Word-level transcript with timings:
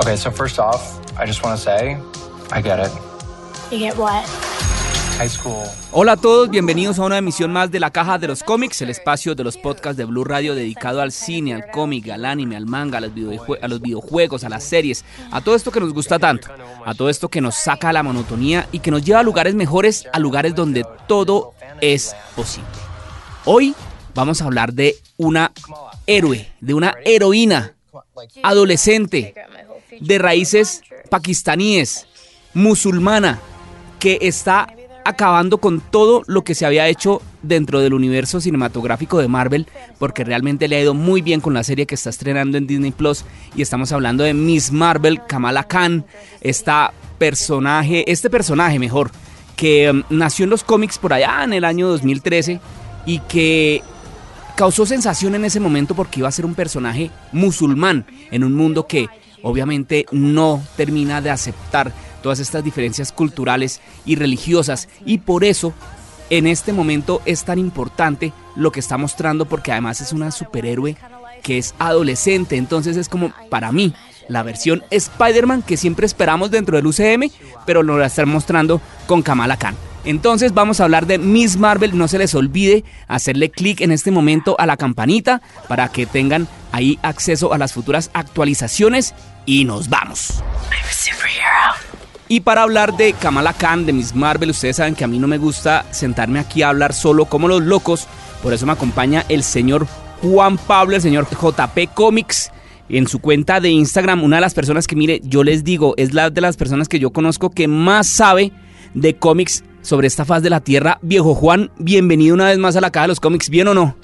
Okay, 0.00 0.16
so 0.16 0.30
first 0.30 0.60
off, 0.60 1.00
I 1.18 1.26
just 1.26 1.42
want 1.42 1.58
to 1.58 1.62
say, 1.62 1.98
I 2.52 2.62
get 2.62 2.78
it. 2.78 2.92
You 3.72 3.78
get 3.80 3.96
what? 3.96 4.24
High 5.18 5.28
school. 5.28 5.64
Hola 5.90 6.12
a 6.12 6.16
todos, 6.16 6.48
bienvenidos 6.48 7.00
a 7.00 7.04
una 7.04 7.18
emisión 7.18 7.52
más 7.52 7.72
de 7.72 7.80
la 7.80 7.90
Caja 7.90 8.16
de 8.16 8.28
los 8.28 8.44
Cómics, 8.44 8.80
el 8.80 8.90
espacio 8.90 9.34
de 9.34 9.42
los 9.42 9.56
podcasts 9.56 9.96
de 9.96 10.04
Blue 10.04 10.22
Radio 10.22 10.54
dedicado 10.54 11.00
al 11.00 11.10
cine, 11.10 11.52
al 11.52 11.68
cómic, 11.72 12.10
al 12.10 12.26
anime, 12.26 12.56
al 12.56 12.66
manga, 12.66 12.98
a 12.98 13.00
los, 13.00 13.10
a 13.60 13.66
los 13.66 13.80
videojuegos, 13.80 14.44
a 14.44 14.48
las 14.48 14.62
series, 14.62 15.04
a 15.32 15.40
todo 15.40 15.56
esto 15.56 15.72
que 15.72 15.80
nos 15.80 15.92
gusta 15.92 16.20
tanto, 16.20 16.48
a 16.84 16.94
todo 16.94 17.08
esto 17.08 17.28
que 17.28 17.40
nos 17.40 17.56
saca 17.56 17.88
a 17.88 17.92
la 17.92 18.04
monotonía 18.04 18.68
y 18.70 18.78
que 18.78 18.92
nos 18.92 19.02
lleva 19.04 19.18
a 19.18 19.24
lugares 19.24 19.56
mejores, 19.56 20.06
a 20.12 20.20
lugares 20.20 20.54
donde 20.54 20.86
todo 21.08 21.54
es 21.80 22.14
posible. 22.36 22.70
Hoy 23.44 23.74
vamos 24.14 24.40
a 24.42 24.44
hablar 24.44 24.72
de 24.72 24.96
una 25.16 25.50
héroe, 26.06 26.52
de 26.60 26.74
una 26.74 26.94
heroína 27.04 27.74
adolescente 28.44 29.34
de 30.00 30.18
raíces 30.18 30.82
pakistaníes, 31.10 32.06
musulmana, 32.54 33.40
que 33.98 34.18
está 34.22 34.68
acabando 35.04 35.56
con 35.58 35.80
todo 35.80 36.22
lo 36.26 36.44
que 36.44 36.54
se 36.54 36.66
había 36.66 36.86
hecho 36.86 37.22
dentro 37.42 37.80
del 37.80 37.94
universo 37.94 38.42
cinematográfico 38.42 39.18
de 39.18 39.28
Marvel, 39.28 39.66
porque 39.98 40.22
realmente 40.22 40.68
le 40.68 40.76
ha 40.76 40.80
ido 40.82 40.92
muy 40.92 41.22
bien 41.22 41.40
con 41.40 41.54
la 41.54 41.64
serie 41.64 41.86
que 41.86 41.94
está 41.94 42.10
estrenando 42.10 42.58
en 42.58 42.66
Disney 42.66 42.90
Plus. 42.90 43.24
Y 43.56 43.62
estamos 43.62 43.90
hablando 43.92 44.24
de 44.24 44.34
Miss 44.34 44.70
Marvel, 44.70 45.22
Kamala 45.26 45.64
Khan, 45.64 46.04
esta 46.42 46.92
personaje, 47.16 48.10
este 48.10 48.28
personaje 48.28 48.78
mejor, 48.78 49.10
que 49.56 49.90
um, 49.90 50.02
nació 50.10 50.44
en 50.44 50.50
los 50.50 50.62
cómics 50.62 50.98
por 50.98 51.12
allá 51.12 51.42
en 51.42 51.54
el 51.54 51.64
año 51.64 51.88
2013 51.88 52.60
y 53.06 53.20
que 53.20 53.82
causó 54.58 54.84
sensación 54.86 55.36
en 55.36 55.44
ese 55.44 55.60
momento 55.60 55.94
porque 55.94 56.18
iba 56.18 56.28
a 56.28 56.32
ser 56.32 56.44
un 56.44 56.56
personaje 56.56 57.12
musulmán 57.30 58.04
en 58.32 58.42
un 58.42 58.54
mundo 58.56 58.88
que 58.88 59.08
obviamente 59.40 60.04
no 60.10 60.60
termina 60.76 61.20
de 61.20 61.30
aceptar 61.30 61.92
todas 62.24 62.40
estas 62.40 62.64
diferencias 62.64 63.12
culturales 63.12 63.80
y 64.04 64.16
religiosas 64.16 64.88
y 65.06 65.18
por 65.18 65.44
eso 65.44 65.74
en 66.28 66.48
este 66.48 66.72
momento 66.72 67.22
es 67.24 67.44
tan 67.44 67.60
importante 67.60 68.32
lo 68.56 68.72
que 68.72 68.80
está 68.80 68.98
mostrando 68.98 69.44
porque 69.44 69.70
además 69.70 70.00
es 70.00 70.12
una 70.12 70.32
superhéroe 70.32 70.96
que 71.44 71.58
es 71.58 71.76
adolescente, 71.78 72.56
entonces 72.56 72.96
es 72.96 73.08
como 73.08 73.32
para 73.50 73.70
mí 73.70 73.94
la 74.26 74.42
versión 74.42 74.82
Spider-Man 74.90 75.62
que 75.62 75.76
siempre 75.76 76.04
esperamos 76.04 76.50
dentro 76.50 76.76
del 76.76 76.86
UCM, 76.88 77.30
pero 77.64 77.84
lo 77.84 77.96
va 77.96 78.02
a 78.02 78.06
estar 78.08 78.26
mostrando 78.26 78.80
con 79.06 79.22
Kamala 79.22 79.56
Khan. 79.56 79.76
Entonces 80.04 80.54
vamos 80.54 80.80
a 80.80 80.84
hablar 80.84 81.06
de 81.06 81.18
Miss 81.18 81.56
Marvel, 81.56 81.96
no 81.96 82.08
se 82.08 82.18
les 82.18 82.34
olvide 82.34 82.84
hacerle 83.08 83.50
clic 83.50 83.80
en 83.80 83.92
este 83.92 84.10
momento 84.10 84.56
a 84.58 84.66
la 84.66 84.76
campanita 84.76 85.42
para 85.66 85.88
que 85.88 86.06
tengan 86.06 86.48
ahí 86.72 86.98
acceso 87.02 87.52
a 87.52 87.58
las 87.58 87.72
futuras 87.72 88.10
actualizaciones 88.14 89.14
y 89.44 89.64
nos 89.64 89.88
vamos. 89.88 90.42
Y 92.28 92.40
para 92.40 92.62
hablar 92.62 92.96
de 92.96 93.14
Kamala 93.14 93.54
Khan, 93.54 93.86
de 93.86 93.92
Miss 93.94 94.14
Marvel, 94.14 94.50
ustedes 94.50 94.76
saben 94.76 94.94
que 94.94 95.04
a 95.04 95.08
mí 95.08 95.18
no 95.18 95.26
me 95.26 95.38
gusta 95.38 95.86
sentarme 95.90 96.38
aquí 96.38 96.62
a 96.62 96.68
hablar 96.68 96.92
solo 96.92 97.24
como 97.24 97.48
los 97.48 97.62
locos, 97.62 98.06
por 98.42 98.52
eso 98.52 98.66
me 98.66 98.72
acompaña 98.72 99.24
el 99.30 99.42
señor 99.42 99.86
Juan 100.20 100.58
Pablo, 100.58 100.96
el 100.96 101.02
señor 101.02 101.26
JP 101.30 101.94
Comics. 101.94 102.52
En 102.90 103.06
su 103.06 103.18
cuenta 103.18 103.60
de 103.60 103.68
Instagram, 103.68 104.24
una 104.24 104.36
de 104.36 104.40
las 104.40 104.54
personas 104.54 104.86
que, 104.86 104.96
mire, 104.96 105.20
yo 105.22 105.44
les 105.44 105.62
digo, 105.62 105.92
es 105.98 106.14
la 106.14 106.30
de 106.30 106.40
las 106.40 106.56
personas 106.56 106.88
que 106.88 106.98
yo 106.98 107.10
conozco 107.10 107.50
que 107.50 107.68
más 107.68 108.06
sabe 108.08 108.50
de 108.94 109.16
cómics 109.16 109.62
sobre 109.82 110.06
esta 110.06 110.24
faz 110.24 110.42
de 110.42 110.50
la 110.50 110.60
Tierra. 110.60 110.98
Viejo 111.02 111.34
Juan, 111.34 111.70
bienvenido 111.78 112.34
una 112.34 112.46
vez 112.46 112.58
más 112.58 112.76
a 112.76 112.80
la 112.80 112.90
caja 112.90 113.04
de 113.04 113.08
los 113.08 113.20
cómics, 113.20 113.48
¿bien 113.48 113.68
o 113.68 113.74
no? 113.74 113.96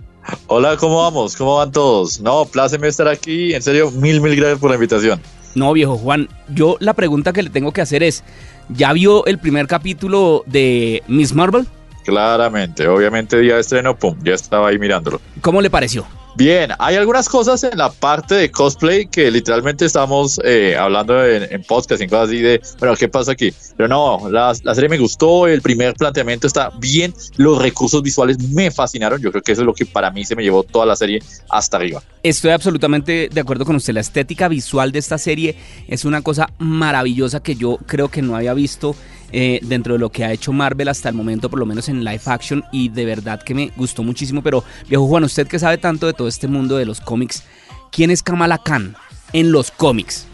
Hola, 0.47 0.77
¿cómo 0.77 1.03
vamos? 1.03 1.37
¿Cómo 1.37 1.57
van 1.57 1.73
todos? 1.73 2.21
No, 2.21 2.47
pláceme 2.47 2.89
estar 2.89 3.09
aquí. 3.09 3.55
En 3.55 3.63
serio, 3.63 3.91
mil, 3.91 4.21
mil 4.21 4.37
gracias 4.37 4.59
por 4.59 4.71
la 4.71 4.77
invitación. 4.77 5.21
No, 5.55 5.73
viejo 5.73 5.97
Juan, 5.97 6.29
yo 6.49 6.77
la 6.81 6.95
pregunta 6.95 7.33
que 7.33 7.43
le 7.43 7.51
tengo 7.51 7.73
que 7.73 7.81
hacer 7.81 8.03
es, 8.03 8.25
¿ya 8.69 8.93
vio 8.93 9.27
el 9.27 9.39
primer 9.39 9.67
capítulo 9.67 10.43
de 10.47 11.03
Miss 11.07 11.35
Marvel? 11.35 11.67
Claramente, 12.05 12.89
obviamente 12.89 13.39
día 13.39 13.55
de 13.55 13.61
estreno, 13.61 13.97
pum, 13.97 14.17
ya 14.23 14.35
estaba 14.35 14.69
ahí 14.69 14.79
mirándolo. 14.79 15.21
¿Cómo 15.41 15.63
le 15.63 15.71
pareció? 15.71 16.07
Bien, 16.37 16.73
hay 16.81 16.97
algunas 16.97 17.29
cosas 17.29 17.63
en 17.63 17.79
la 17.79 17.93
parte 17.93 18.35
de 18.35 18.51
cosplay 18.51 19.07
que 19.07 19.31
literalmente 19.31 19.85
estamos 19.85 20.41
eh, 20.43 20.77
hablando 20.77 21.25
en, 21.25 21.47
en 21.49 21.63
podcast 21.63 22.03
y 22.03 22.09
cosas 22.09 22.29
así 22.29 22.41
de, 22.41 22.61
bueno, 22.81 22.97
¿qué 22.97 23.09
pasa 23.09 23.33
aquí? 23.33 23.55
Pero 23.77 23.89
no, 23.89 24.29
la, 24.29 24.53
la 24.65 24.75
serie 24.75 24.89
me 24.89 24.99
gustó, 24.99 25.47
el 25.47 25.63
primer 25.63 25.95
planteamiento 25.95 26.49
está 26.49 26.73
bien, 26.81 27.15
los 27.37 27.63
recursos 27.63 28.03
visuales 28.03 28.39
me 28.51 28.73
fascinaron, 28.73 29.23
yo 29.23 29.31
creo 29.31 29.45
que 29.45 29.53
eso 29.53 29.63
es 29.63 29.67
lo 29.67 29.75
que 29.75 29.87
para 29.87 30.11
mí 30.11 30.25
se 30.25 30.35
me 30.35 30.43
llevó 30.43 30.65
toda 30.65 30.87
la 30.87 30.97
serie 30.97 31.23
hasta 31.49 31.77
arriba. 31.77 32.03
Estoy 32.25 32.51
absolutamente 32.51 33.29
de 33.33 33.41
acuerdo 33.41 33.65
con 33.65 33.77
usted. 33.77 33.95
La 33.95 34.01
estética 34.01 34.49
visual 34.49 34.91
de 34.91 34.99
esta 34.99 35.19
serie 35.19 35.57
es 35.87 36.05
una 36.05 36.23
cosa 36.23 36.51
maravillosa 36.59 37.41
que 37.41 37.55
yo 37.55 37.79
creo 37.87 38.09
que 38.09 38.23
no 38.23 38.35
había 38.35 38.55
visto 38.55 38.97
eh, 39.37 39.59
dentro 39.63 39.95
de 39.95 39.99
lo 39.99 40.11
que 40.11 40.25
ha 40.25 40.31
hecho 40.31 40.53
Marvel 40.53 40.87
hasta 40.87 41.09
el 41.09 41.17
momento, 41.17 41.51
por 41.51 41.59
lo 41.59 41.67
menos 41.67 41.89
en 41.89 42.05
live 42.05 42.23
action, 42.27 42.63
y 42.71 42.89
de 42.89 43.05
verdad 43.05 43.43
que 43.43 43.53
me 43.53 43.73
gustó 43.77 44.05
muchísimo. 44.05 44.43
Pero, 44.43 44.63
viejo 44.89 45.09
Juan, 45.09 45.25
usted 45.25 45.49
que 45.49 45.59
sabe 45.59 45.77
tanto 45.77 46.07
de 46.07 46.13
todo 46.13 46.29
este 46.29 46.47
mundo 46.47 46.77
de 46.77 46.87
los 46.87 47.01
cómics, 47.01 47.43
¿quién 47.91 48.13
es 48.13 48.23
Kamala 48.23 48.59
Khan 48.59 48.95
en 49.33 49.51
los 49.51 49.73
cómics? 49.73 50.29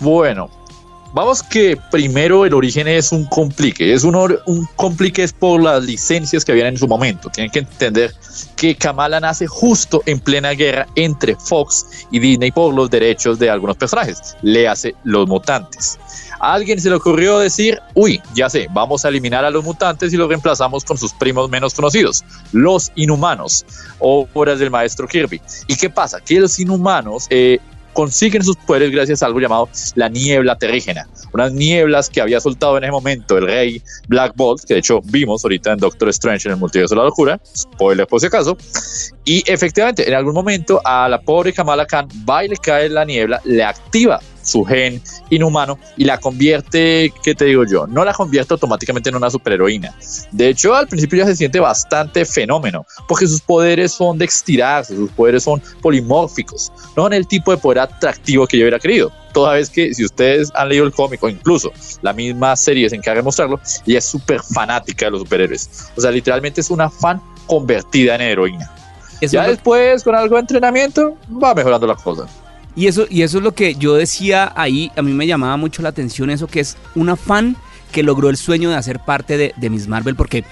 Bueno, 0.00 0.48
vamos 1.12 1.42
que 1.42 1.78
primero 1.90 2.44
el 2.44 2.54
origen 2.54 2.88
es 2.88 3.12
un 3.12 3.24
complique. 3.26 3.92
Es 3.92 4.04
un, 4.04 4.14
un 4.14 4.68
complique 4.76 5.22
es 5.22 5.32
por 5.32 5.62
las 5.62 5.84
licencias 5.84 6.44
que 6.44 6.52
habían 6.52 6.68
en 6.68 6.78
su 6.78 6.86
momento. 6.86 7.30
Tienen 7.30 7.50
que 7.50 7.60
entender 7.60 8.14
que 8.56 8.74
Kamala 8.74 9.20
nace 9.20 9.46
justo 9.46 10.02
en 10.06 10.20
plena 10.20 10.50
guerra 10.50 10.86
entre 10.94 11.36
Fox 11.36 12.06
y 12.10 12.18
Disney 12.18 12.50
por 12.50 12.74
los 12.74 12.90
derechos 12.90 13.38
de 13.38 13.50
algunos 13.50 13.76
personajes. 13.76 14.36
Le 14.42 14.68
hace 14.68 14.94
los 15.04 15.28
mutantes. 15.28 15.98
A 16.40 16.54
alguien 16.54 16.80
se 16.80 16.88
le 16.88 16.96
ocurrió 16.96 17.38
decir, 17.38 17.80
uy, 17.94 18.22
ya 18.34 18.48
sé, 18.48 18.68
vamos 18.70 19.04
a 19.04 19.08
eliminar 19.08 19.44
a 19.44 19.50
los 19.50 19.64
mutantes 19.64 20.12
y 20.12 20.16
los 20.16 20.28
reemplazamos 20.28 20.84
con 20.84 20.96
sus 20.96 21.12
primos 21.12 21.50
menos 21.50 21.74
conocidos, 21.74 22.24
los 22.52 22.92
inhumanos, 22.94 23.66
obras 23.98 24.60
del 24.60 24.70
maestro 24.70 25.08
Kirby. 25.08 25.40
¿Y 25.66 25.76
qué 25.76 25.90
pasa? 25.90 26.20
Que 26.20 26.38
los 26.38 26.58
inhumanos 26.60 27.26
eh, 27.30 27.58
consiguen 27.98 28.44
sus 28.44 28.54
poderes 28.54 28.92
gracias 28.92 29.24
a 29.24 29.26
algo 29.26 29.40
llamado 29.40 29.68
la 29.96 30.08
niebla 30.08 30.56
terrígena. 30.56 31.08
Unas 31.32 31.52
nieblas 31.52 32.08
que 32.08 32.20
había 32.20 32.38
soltado 32.38 32.78
en 32.78 32.84
ese 32.84 32.92
momento 32.92 33.36
el 33.36 33.44
rey 33.44 33.82
Black 34.06 34.34
Bolt, 34.36 34.62
que 34.62 34.74
de 34.74 34.78
hecho 34.78 35.00
vimos 35.06 35.44
ahorita 35.44 35.72
en 35.72 35.80
Doctor 35.80 36.08
Strange 36.10 36.46
en 36.46 36.52
el 36.52 36.60
multiverso 36.60 36.94
de 36.94 37.00
la 37.00 37.06
locura, 37.06 37.40
spoiler 37.56 38.06
por 38.06 38.20
si 38.20 38.26
acaso. 38.26 38.56
Y 39.24 39.42
efectivamente, 39.50 40.06
en 40.06 40.14
algún 40.14 40.32
momento 40.32 40.80
a 40.84 41.08
la 41.08 41.20
pobre 41.20 41.52
Kamala 41.52 41.86
Khan 41.86 42.06
va 42.28 42.44
y 42.44 42.48
le 42.50 42.56
cae 42.58 42.88
la 42.88 43.04
niebla, 43.04 43.40
le 43.44 43.64
activa 43.64 44.20
su 44.48 44.64
gen 44.64 45.00
inhumano 45.30 45.78
y 45.96 46.04
la 46.04 46.18
convierte, 46.18 47.12
¿qué 47.22 47.34
te 47.34 47.44
digo 47.44 47.64
yo? 47.64 47.86
No 47.86 48.04
la 48.04 48.12
convierte 48.12 48.54
automáticamente 48.54 49.10
en 49.10 49.16
una 49.16 49.30
superheroína. 49.30 49.94
De 50.32 50.48
hecho, 50.48 50.74
al 50.74 50.88
principio 50.88 51.18
ya 51.18 51.26
se 51.26 51.36
siente 51.36 51.60
bastante 51.60 52.24
fenómeno, 52.24 52.86
porque 53.06 53.26
sus 53.26 53.40
poderes 53.40 53.92
son 53.92 54.18
de 54.18 54.24
estirarse, 54.24 54.96
sus 54.96 55.10
poderes 55.10 55.42
son 55.42 55.62
polimórficos, 55.80 56.72
no 56.96 57.04
son 57.04 57.12
el 57.12 57.26
tipo 57.26 57.50
de 57.50 57.58
poder 57.58 57.80
atractivo 57.80 58.46
que 58.46 58.56
yo 58.58 58.64
hubiera 58.64 58.78
querido. 58.78 59.12
Toda 59.32 59.52
vez 59.52 59.68
que, 59.68 59.92
si 59.94 60.04
ustedes 60.04 60.50
han 60.54 60.70
leído 60.70 60.84
el 60.84 60.92
cómic 60.92 61.22
o 61.22 61.28
incluso 61.28 61.70
la 62.02 62.12
misma 62.12 62.56
serie 62.56 62.88
se 62.88 62.96
encarga 62.96 63.20
de 63.20 63.24
mostrarlo, 63.24 63.60
ella 63.86 63.98
es 63.98 64.04
súper 64.04 64.40
fanática 64.42 65.06
de 65.06 65.12
los 65.12 65.20
superhéroes. 65.20 65.90
O 65.96 66.00
sea, 66.00 66.10
literalmente 66.10 66.60
es 66.60 66.70
una 66.70 66.88
fan 66.88 67.20
convertida 67.46 68.14
en 68.14 68.22
heroína. 68.22 68.70
Eso 69.20 69.34
Ya 69.34 69.48
después, 69.48 70.04
con 70.04 70.14
algo 70.14 70.36
de 70.36 70.40
entrenamiento, 70.42 71.16
va 71.42 71.54
mejorando 71.54 71.86
la 71.86 71.96
cosa. 71.96 72.26
Y 72.76 72.86
eso, 72.86 73.06
y 73.10 73.22
eso 73.22 73.38
es 73.38 73.44
lo 73.44 73.52
que 73.54 73.74
yo 73.74 73.94
decía 73.94 74.52
ahí, 74.54 74.90
a 74.96 75.02
mí 75.02 75.12
me 75.12 75.26
llamaba 75.26 75.56
mucho 75.56 75.82
la 75.82 75.88
atención 75.88 76.30
eso, 76.30 76.46
que 76.46 76.60
es 76.60 76.76
una 76.94 77.16
fan 77.16 77.56
que 77.92 78.02
logró 78.02 78.28
el 78.30 78.36
sueño 78.36 78.70
de 78.70 78.76
hacer 78.76 79.00
parte 79.00 79.36
de, 79.36 79.52
de 79.56 79.70
Miss 79.70 79.88
Marvel, 79.88 80.14
porque 80.14 80.44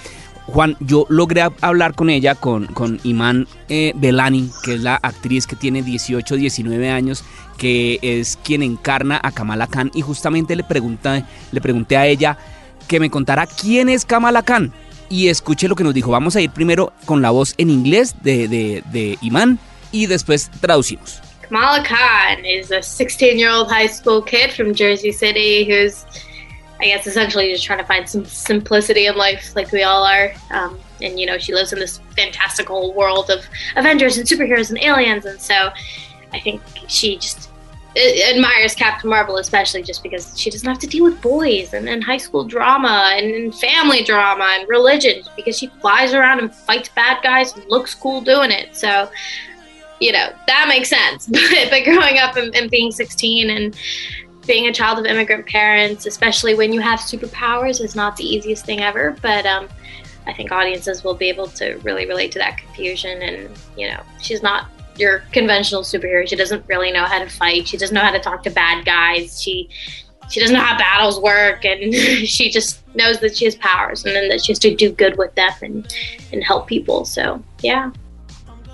Juan, 0.46 0.76
yo 0.80 1.06
logré 1.08 1.42
hab- 1.42 1.54
hablar 1.60 1.94
con 1.94 2.08
ella, 2.10 2.34
con, 2.34 2.66
con 2.66 2.98
Iman 3.04 3.46
eh, 3.68 3.92
Belani, 3.96 4.50
que 4.64 4.74
es 4.74 4.80
la 4.80 4.94
actriz 4.96 5.46
que 5.46 5.54
tiene 5.56 5.82
18, 5.82 6.36
19 6.36 6.90
años, 6.90 7.24
que 7.58 7.98
es 8.02 8.38
quien 8.42 8.62
encarna 8.62 9.20
a 9.22 9.30
Kamala 9.32 9.66
Khan, 9.66 9.90
y 9.94 10.02
justamente 10.02 10.56
le 10.56 10.64
pregunté, 10.64 11.24
le 11.52 11.60
pregunté 11.60 11.96
a 11.96 12.06
ella 12.06 12.38
que 12.88 13.00
me 13.00 13.10
contara 13.10 13.46
quién 13.46 13.88
es 13.88 14.04
Kamala 14.04 14.42
Khan. 14.42 14.72
Y 15.08 15.28
escuche 15.28 15.68
lo 15.68 15.76
que 15.76 15.84
nos 15.84 15.94
dijo. 15.94 16.10
Vamos 16.10 16.34
a 16.34 16.40
ir 16.40 16.50
primero 16.50 16.92
con 17.04 17.22
la 17.22 17.30
voz 17.30 17.54
en 17.58 17.70
inglés 17.70 18.16
de, 18.22 18.48
de, 18.48 18.82
de 18.92 19.18
Iman 19.20 19.58
y 19.92 20.06
después 20.06 20.50
traducimos. 20.60 21.20
Kamala 21.48 21.84
Khan 21.84 22.44
is 22.44 22.70
a 22.70 22.82
16 22.82 23.38
year 23.38 23.50
old 23.50 23.70
high 23.70 23.86
school 23.86 24.20
kid 24.20 24.52
from 24.52 24.74
Jersey 24.74 25.12
City 25.12 25.64
who's, 25.64 26.04
I 26.80 26.86
guess, 26.86 27.06
essentially 27.06 27.52
just 27.52 27.64
trying 27.64 27.78
to 27.78 27.84
find 27.84 28.08
some 28.08 28.24
simplicity 28.26 29.06
in 29.06 29.16
life, 29.16 29.54
like 29.54 29.70
we 29.70 29.82
all 29.82 30.04
are. 30.04 30.32
Um, 30.50 30.78
and, 31.00 31.20
you 31.20 31.26
know, 31.26 31.38
she 31.38 31.54
lives 31.54 31.72
in 31.72 31.78
this 31.78 31.98
fantastical 32.16 32.92
world 32.94 33.30
of 33.30 33.44
Avengers 33.76 34.18
and 34.18 34.26
superheroes 34.26 34.70
and 34.70 34.78
aliens. 34.82 35.24
And 35.24 35.40
so 35.40 35.70
I 36.32 36.40
think 36.40 36.60
she 36.88 37.16
just 37.16 37.48
uh, 37.96 38.30
admires 38.30 38.74
Captain 38.74 39.08
Marvel, 39.08 39.36
especially 39.36 39.82
just 39.82 40.02
because 40.02 40.38
she 40.38 40.50
doesn't 40.50 40.68
have 40.68 40.78
to 40.80 40.86
deal 40.86 41.04
with 41.04 41.20
boys 41.22 41.74
and, 41.74 41.88
and 41.88 42.02
high 42.02 42.16
school 42.16 42.44
drama 42.44 43.10
and, 43.12 43.30
and 43.30 43.54
family 43.54 44.02
drama 44.02 44.52
and 44.58 44.68
religion 44.68 45.22
because 45.36 45.56
she 45.56 45.68
flies 45.80 46.12
around 46.12 46.40
and 46.40 46.52
fights 46.54 46.88
bad 46.88 47.22
guys 47.22 47.54
and 47.54 47.64
looks 47.68 47.94
cool 47.94 48.20
doing 48.20 48.50
it. 48.50 48.74
So, 48.74 49.08
you 50.00 50.12
know, 50.12 50.30
that 50.46 50.66
makes 50.68 50.90
sense. 50.90 51.28
But, 51.32 51.70
but 51.70 51.84
growing 51.84 52.18
up 52.18 52.36
and, 52.36 52.54
and 52.54 52.70
being 52.70 52.92
16 52.92 53.50
and 53.50 53.76
being 54.46 54.66
a 54.68 54.72
child 54.72 54.98
of 54.98 55.06
immigrant 55.06 55.46
parents, 55.46 56.06
especially 56.06 56.54
when 56.54 56.72
you 56.72 56.80
have 56.80 57.00
superpowers, 57.00 57.80
is 57.80 57.96
not 57.96 58.16
the 58.16 58.24
easiest 58.24 58.64
thing 58.64 58.80
ever. 58.80 59.16
But 59.22 59.46
um, 59.46 59.68
I 60.26 60.32
think 60.32 60.52
audiences 60.52 61.04
will 61.04 61.14
be 61.14 61.28
able 61.28 61.48
to 61.48 61.74
really 61.78 62.06
relate 62.06 62.32
to 62.32 62.38
that 62.38 62.58
confusion. 62.58 63.22
And, 63.22 63.50
you 63.76 63.88
know, 63.88 64.00
she's 64.20 64.42
not 64.42 64.68
your 64.98 65.20
conventional 65.32 65.82
superhero. 65.82 66.26
She 66.26 66.36
doesn't 66.36 66.66
really 66.68 66.92
know 66.92 67.04
how 67.04 67.18
to 67.18 67.28
fight. 67.28 67.68
She 67.68 67.76
doesn't 67.76 67.94
know 67.94 68.02
how 68.02 68.12
to 68.12 68.20
talk 68.20 68.42
to 68.44 68.50
bad 68.50 68.84
guys. 68.84 69.40
She 69.40 69.68
she 70.28 70.40
doesn't 70.40 70.54
know 70.54 70.62
how 70.62 70.76
battles 70.76 71.20
work 71.20 71.64
and 71.64 71.94
she 72.26 72.50
just 72.50 72.82
knows 72.96 73.20
that 73.20 73.36
she 73.36 73.44
has 73.44 73.54
powers 73.54 74.04
and 74.04 74.14
then 74.14 74.28
that 74.28 74.44
she 74.44 74.50
has 74.50 74.58
to 74.58 74.74
do 74.74 74.90
good 74.90 75.16
with 75.16 75.32
them 75.36 75.52
and, 75.62 75.94
and 76.32 76.42
help 76.42 76.66
people. 76.66 77.04
So 77.04 77.42
yeah. 77.62 77.92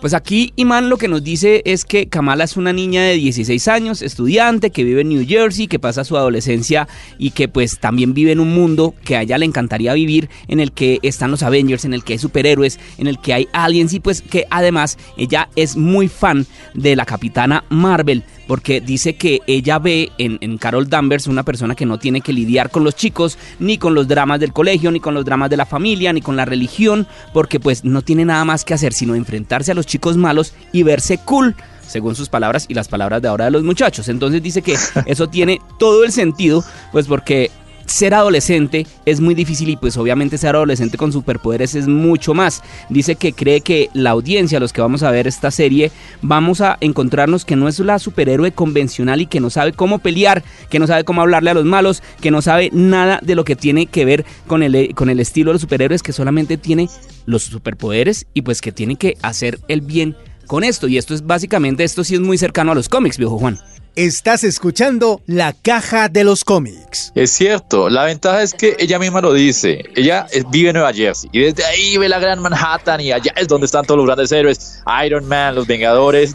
Pues 0.03 0.15
aquí 0.15 0.53
Iman 0.57 0.89
lo 0.89 0.97
que 0.97 1.07
nos 1.07 1.23
dice 1.23 1.63
es 1.65 1.85
que 1.85 2.09
Kamala 2.09 2.43
es 2.43 2.57
una 2.57 2.73
niña 2.73 3.05
de 3.05 3.15
16 3.15 3.69
años, 3.69 4.03
estudiante, 4.03 4.71
que 4.71 4.83
vive 4.83 5.03
en 5.03 5.11
New 5.11 5.25
Jersey, 5.25 5.69
que 5.69 5.79
pasa 5.79 6.03
su 6.03 6.17
adolescencia 6.17 6.89
y 7.19 7.31
que 7.31 7.47
pues 7.47 7.79
también 7.79 8.13
vive 8.13 8.33
en 8.33 8.41
un 8.41 8.53
mundo 8.53 8.97
que 9.05 9.17
a 9.17 9.23
ella 9.23 9.39
le 9.39 9.47
encantaría 9.47 9.95
vivir, 9.95 10.29
en 10.49 10.59
el 10.59 10.73
que 10.73 10.99
están 11.03 11.31
los 11.31 11.45
Avengers, 11.45 11.85
en 11.85 11.95
el 11.95 12.03
que 12.03 12.15
hay 12.15 12.19
superhéroes, 12.19 12.81
en 12.99 13.07
el 13.07 13.21
que 13.21 13.33
hay 13.33 13.49
aliens 13.53 13.93
y 13.93 14.01
pues 14.01 14.23
que 14.23 14.45
además 14.51 14.99
ella 15.17 15.49
es 15.55 15.77
muy 15.77 16.09
fan 16.09 16.47
de 16.75 16.97
la 16.97 17.05
capitana 17.05 17.63
Marvel 17.69 18.25
porque 18.47 18.81
dice 18.81 19.15
que 19.15 19.41
ella 19.47 19.79
ve 19.79 20.11
en, 20.19 20.59
Carol 20.59 20.89
Danvers 20.89 21.27
una 21.27 21.43
persona 21.43 21.75
que 21.75 21.87
no 21.87 21.99
tiene 21.99 22.21
que 22.21 22.33
lidiar 22.33 22.71
con 22.71 22.85
los 22.85 22.95
chicos, 22.95 23.39
ni 23.59 23.79
con 23.79 23.95
los 23.95 24.09
dramas 24.09 24.41
del 24.41 24.53
colegio, 24.53 24.91
ni 24.91 25.01
con 25.01 25.15
los 25.15 25.25
dramas 25.25 25.51
de 25.51 25.57
la 25.57 25.67
familia, 25.67 26.13
ni 26.13 26.21
con 26.21 26.37
la 26.37 26.45
religión, 26.45 27.07
porque 27.33 27.61
pues 27.61 27.85
no 27.85 28.03
tiene 28.03 28.25
nada 28.25 28.45
más 28.45 28.65
que 28.65 28.75
hacer 28.75 28.93
sino 28.93 29.15
enfrentarse 29.15 29.73
a 29.73 29.75
los 29.75 29.87
chicos 29.87 30.17
malos 30.17 30.55
y 30.73 30.83
verse 30.83 31.19
cool 31.19 31.55
según 31.87 32.15
sus 32.15 32.29
palabras 32.29 32.67
y 32.69 32.75
las 32.75 32.89
palabras 32.89 33.21
de 33.21 33.29
ahora 33.29 33.47
de 33.47 33.51
los 33.51 33.63
muchachos. 33.63 34.09
Entonces 34.09 34.43
dice 34.43 34.63
que 34.63 34.77
eso 35.07 35.29
tiene 35.29 35.61
todo 35.79 36.05
el 36.05 36.13
sentido, 36.13 36.65
pues 36.91 37.07
porque 37.07 37.51
ser 37.93 38.15
adolescente 38.15 38.87
es 39.05 39.21
muy 39.21 39.35
difícil 39.35 39.69
y 39.69 39.77
pues 39.77 39.97
obviamente 39.97 40.39
ser 40.39 40.57
adolescente 40.57 40.97
con 40.97 41.13
superpoderes 41.13 41.75
es 41.75 41.87
mucho 41.87 42.35
más. 42.35 42.63
Dice 42.89 43.17
que 43.17 43.33
cree 43.33 43.61
que 43.61 43.91
la 43.93 44.11
audiencia, 44.11 44.61
los 44.61 44.73
que 44.73 44.81
vamos 44.81 45.03
a 45.03 45.11
ver 45.11 45.27
esta 45.27 45.51
serie, 45.51 45.93
vamos 46.23 46.61
a 46.61 46.79
encontrarnos 46.81 47.45
que 47.45 47.57
no 47.57 47.69
es 47.69 47.79
la 47.79 47.99
superhéroe 47.99 48.53
convencional 48.53 49.21
y 49.21 49.27
que 49.27 49.41
no 49.41 49.51
sabe 49.51 49.73
cómo 49.73 49.99
pelear, 49.99 50.43
que 50.71 50.79
no 50.79 50.87
sabe 50.87 51.05
cómo 51.05 51.21
hablarle 51.21 51.51
a 51.51 51.55
los 51.55 51.65
malos, 51.65 52.03
que 52.21 52.31
no 52.31 52.43
sabe 52.43 52.71
nada 52.73 53.21
de 53.23 53.35
lo 53.35 53.45
que 53.45 53.57
tiene 53.57 53.87
que 53.87 54.05
ver 54.05 54.25
con 54.47 54.63
el, 54.63 54.95
con 54.95 55.11
el 55.11 55.21
estilo 55.21 55.51
de 55.51 55.55
los 55.55 55.63
superhéroes, 55.63 56.03
que 56.03 56.13
solamente 56.13 56.57
tiene 56.57 56.89
los 57.27 57.43
superpoderes 57.43 58.27
y 58.35 58.43
pues 58.43 58.61
que 58.61 58.73
tiene 58.73 58.97
que 58.97 59.17
hacer 59.23 59.61
el 59.69 59.83
bien 59.83 60.17
con 60.47 60.65
esto. 60.65 60.89
Y 60.89 60.99
esto 60.99 61.15
es 61.15 61.27
básicamente, 61.27 61.85
esto 61.85 62.05
sí 62.05 62.15
es 62.15 62.21
muy 62.21 62.39
cercano 62.39 62.73
a 62.73 62.75
los 62.75 62.89
cómics, 62.89 63.19
viejo 63.19 63.39
Juan. 63.39 63.59
Estás 63.95 64.43
escuchando 64.43 65.21
La 65.27 65.53
Caja 65.53 66.09
de 66.09 66.25
los 66.25 66.45
Cómics. 66.45 67.13
Es 67.15 67.31
cierto, 67.31 67.91
la 67.91 68.05
ventaja 68.05 68.43
es 68.43 68.55
que 68.55 68.75
ella 68.79 68.99
misma 68.99 69.21
lo 69.21 69.35
dice. 69.35 69.85
Ella 69.95 70.27
vive 70.51 70.71
en 70.71 70.77
Nueva 70.77 70.95
Jersey 70.95 71.29
y 71.31 71.41
desde 71.41 71.63
ahí 71.67 71.99
ve 71.99 72.09
la 72.09 72.19
gran 72.19 72.41
Manhattan 72.41 73.03
y 73.03 73.13
allá 73.13 73.35
es 73.37 73.49
donde 73.49 73.67
están 73.67 73.85
todos 73.85 73.99
los 73.99 74.07
grandes 74.07 74.33
héroes. 74.33 74.83
Iron 75.05 75.29
Man, 75.29 75.57
los 75.57 75.67
Vengadores, 75.67 76.35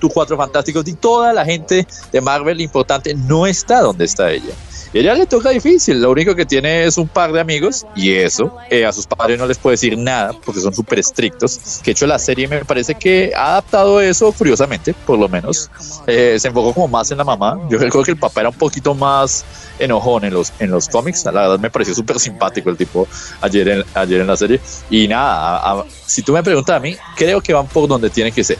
tus 0.00 0.12
cuatro 0.12 0.36
fantásticos 0.36 0.88
y 0.88 0.94
toda 0.94 1.32
la 1.32 1.44
gente 1.44 1.86
de 2.10 2.20
Marvel 2.20 2.60
importante 2.60 3.14
no 3.14 3.46
está 3.46 3.80
donde 3.80 4.04
está 4.04 4.32
ella. 4.32 4.52
Y 4.92 5.00
ella 5.00 5.14
le 5.14 5.26
toca 5.26 5.50
difícil, 5.50 6.00
lo 6.00 6.10
único 6.10 6.34
que 6.34 6.46
tiene 6.46 6.84
es 6.84 6.96
un 6.96 7.08
par 7.08 7.32
de 7.32 7.40
amigos 7.40 7.86
y 7.94 8.12
eso, 8.12 8.56
eh, 8.70 8.86
a 8.86 8.92
sus 8.92 9.06
padres 9.06 9.38
no 9.38 9.46
les 9.46 9.58
puede 9.58 9.74
decir 9.74 9.98
nada 9.98 10.32
porque 10.44 10.60
son 10.60 10.74
súper 10.74 10.98
estrictos. 10.98 11.80
Que 11.82 11.90
hecho 11.90 12.06
la 12.06 12.18
serie 12.18 12.48
me 12.48 12.64
parece 12.64 12.94
que 12.94 13.32
ha 13.36 13.52
adaptado 13.52 14.00
eso 14.00 14.32
curiosamente, 14.32 14.94
por 14.94 15.18
lo 15.18 15.28
menos. 15.28 15.70
Eh, 16.06 16.36
se 16.38 16.48
enfocó 16.48 16.72
como 16.72 16.88
más 16.88 17.10
en 17.10 17.18
la 17.18 17.24
mamá. 17.24 17.58
Yo 17.68 17.78
creo 17.78 18.02
que 18.02 18.12
el 18.12 18.16
papá 18.16 18.40
era 18.40 18.48
un 18.48 18.56
poquito 18.56 18.94
más 18.94 19.44
enojón 19.78 20.24
en 20.24 20.32
los, 20.32 20.52
en 20.58 20.70
los 20.70 20.88
cómics. 20.88 21.24
La 21.26 21.32
verdad 21.32 21.58
me 21.58 21.70
pareció 21.70 21.94
súper 21.94 22.18
simpático 22.18 22.70
el 22.70 22.76
tipo 22.76 23.06
ayer 23.42 23.68
en, 23.68 23.84
ayer 23.94 24.20
en 24.22 24.26
la 24.26 24.36
serie. 24.36 24.60
Y 24.88 25.06
nada, 25.06 25.84
si 26.06 26.22
tú 26.22 26.32
me 26.32 26.42
preguntas 26.42 26.76
a 26.76 26.80
mí, 26.80 26.96
creo 27.16 27.40
que 27.40 27.52
van 27.52 27.66
por 27.66 27.88
donde 27.88 28.08
tienen 28.08 28.32
que 28.32 28.42
ser. 28.42 28.58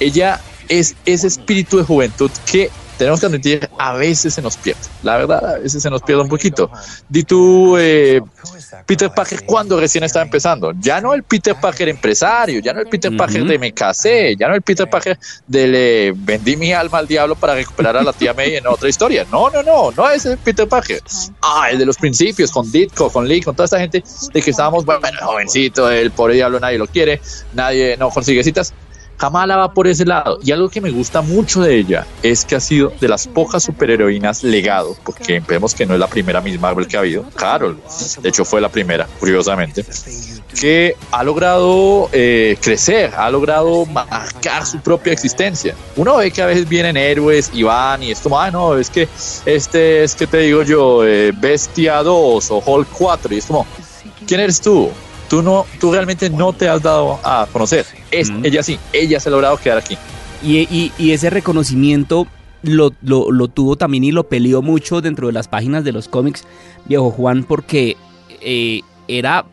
Ella 0.00 0.40
es 0.68 0.94
ese 1.04 1.26
espíritu 1.26 1.78
de 1.78 1.84
juventud 1.84 2.30
que 2.50 2.70
tenemos 2.98 3.20
que 3.20 3.26
admitir, 3.26 3.70
a 3.78 3.94
veces 3.94 4.34
se 4.34 4.42
nos 4.42 4.56
pierde. 4.56 4.80
La 5.02 5.16
verdad, 5.16 5.54
a 5.54 5.58
veces 5.58 5.82
se 5.82 5.88
nos 5.88 6.02
pierde 6.02 6.22
un 6.22 6.28
poquito. 6.28 6.70
Di 7.08 7.22
tú, 7.22 7.76
eh, 7.78 8.20
Peter 8.84 9.10
Parker, 9.14 9.44
cuando 9.46 9.78
recién 9.80 10.04
estaba 10.04 10.24
empezando. 10.24 10.72
Ya 10.80 11.00
no 11.00 11.14
el 11.14 11.22
Peter 11.22 11.56
Parker 11.58 11.88
empresario, 11.88 12.60
ya 12.60 12.72
no 12.72 12.80
el 12.80 12.88
Peter 12.88 13.16
Parker 13.16 13.44
de 13.44 13.58
me 13.58 13.72
casé, 13.72 14.36
ya 14.36 14.48
no 14.48 14.54
el 14.54 14.62
Peter 14.62 14.90
Parker 14.90 15.18
de 15.46 15.68
le 15.68 16.12
vendí 16.12 16.56
mi 16.56 16.72
alma 16.72 16.98
al 16.98 17.06
diablo 17.06 17.36
para 17.36 17.54
recuperar 17.54 17.96
a 17.96 18.02
la 18.02 18.12
tía 18.12 18.34
May 18.34 18.56
en 18.56 18.66
otra 18.66 18.88
historia. 18.88 19.24
No, 19.30 19.48
no, 19.50 19.62
no, 19.62 19.92
no 19.92 20.10
es 20.10 20.26
el 20.26 20.36
Peter 20.38 20.66
Parker. 20.68 21.00
Ah, 21.40 21.68
el 21.70 21.78
de 21.78 21.86
los 21.86 21.96
principios, 21.96 22.50
con 22.50 22.70
Ditko, 22.70 23.10
con 23.10 23.28
Lee, 23.28 23.42
con 23.42 23.54
toda 23.54 23.66
esta 23.66 23.78
gente 23.78 24.02
de 24.32 24.42
que 24.42 24.50
estábamos, 24.50 24.84
bueno, 24.84 25.00
jovencito, 25.22 25.88
el 25.90 26.10
pobre 26.10 26.34
diablo 26.34 26.58
nadie 26.58 26.78
lo 26.78 26.86
quiere, 26.86 27.20
nadie 27.54 27.96
no 27.96 28.10
consigue 28.10 28.42
citas 28.42 28.74
Kamala 29.18 29.56
va 29.56 29.74
por 29.74 29.86
ese 29.88 30.06
lado. 30.06 30.38
Y 30.42 30.52
algo 30.52 30.70
que 30.70 30.80
me 30.80 30.90
gusta 30.90 31.20
mucho 31.20 31.60
de 31.60 31.76
ella 31.76 32.06
es 32.22 32.44
que 32.44 32.54
ha 32.54 32.60
sido 32.60 32.92
de 33.00 33.08
las 33.08 33.26
pocas 33.26 33.64
superheroínas 33.64 34.44
legado, 34.44 34.96
porque 35.04 35.42
vemos 35.46 35.74
que 35.74 35.84
no 35.84 35.94
es 35.94 36.00
la 36.00 36.06
primera 36.06 36.40
Miss 36.40 36.58
Marvel 36.58 36.86
que 36.86 36.96
ha 36.96 37.00
habido. 37.00 37.24
Carol, 37.34 37.78
de 38.22 38.28
hecho, 38.28 38.44
fue 38.44 38.60
la 38.60 38.68
primera, 38.68 39.08
curiosamente, 39.18 39.84
que 40.58 40.96
ha 41.10 41.24
logrado 41.24 42.08
eh, 42.12 42.56
crecer, 42.60 43.12
ha 43.16 43.28
logrado 43.28 43.84
marcar 43.86 44.64
su 44.64 44.78
propia 44.80 45.12
existencia. 45.12 45.74
Uno 45.96 46.16
ve 46.16 46.30
que 46.30 46.40
a 46.40 46.46
veces 46.46 46.68
vienen 46.68 46.96
héroes 46.96 47.50
y 47.52 47.64
van 47.64 48.02
y 48.02 48.12
es 48.12 48.20
como, 48.20 48.38
ah, 48.38 48.50
no, 48.50 48.78
es 48.78 48.88
que 48.88 49.08
este 49.44 50.04
es 50.04 50.14
que 50.14 50.28
te 50.28 50.38
digo 50.38 50.62
yo, 50.62 51.04
eh, 51.04 51.32
Bestia 51.36 52.02
2 52.04 52.50
o 52.52 52.62
Hulk 52.64 52.88
4, 52.96 53.34
y 53.34 53.38
es 53.38 53.46
como, 53.46 53.66
¿quién 54.26 54.40
eres 54.40 54.60
tú? 54.60 54.90
Tú 55.28 55.42
no, 55.42 55.66
tú 55.80 55.92
realmente 55.92 56.30
no 56.30 56.52
te 56.52 56.68
has 56.68 56.82
dado 56.82 57.20
a 57.22 57.46
conocer. 57.52 57.86
Es, 58.10 58.30
Ella 58.42 58.62
sí, 58.62 58.78
ella 58.92 59.20
se 59.20 59.28
ha 59.28 59.32
logrado 59.32 59.56
quedar 59.56 59.78
aquí. 59.78 59.96
Y, 60.42 60.92
y, 60.98 61.10
ese 61.10 61.30
reconocimiento 61.30 62.28
lo, 62.62 62.92
lo, 63.02 63.48
tuvo 63.48 63.76
también 63.76 64.04
y 64.04 64.12
lo 64.12 64.28
peleó 64.28 64.62
mucho 64.62 65.00
dentro 65.00 65.26
de 65.26 65.32
las 65.32 65.48
páginas 65.48 65.82
de 65.82 65.92
los 65.92 66.08
cómics, 66.08 66.44
viejo 66.84 67.10
Juan, 67.10 67.42
porque 67.42 67.96
eh, 68.40 68.82
era 69.08 69.46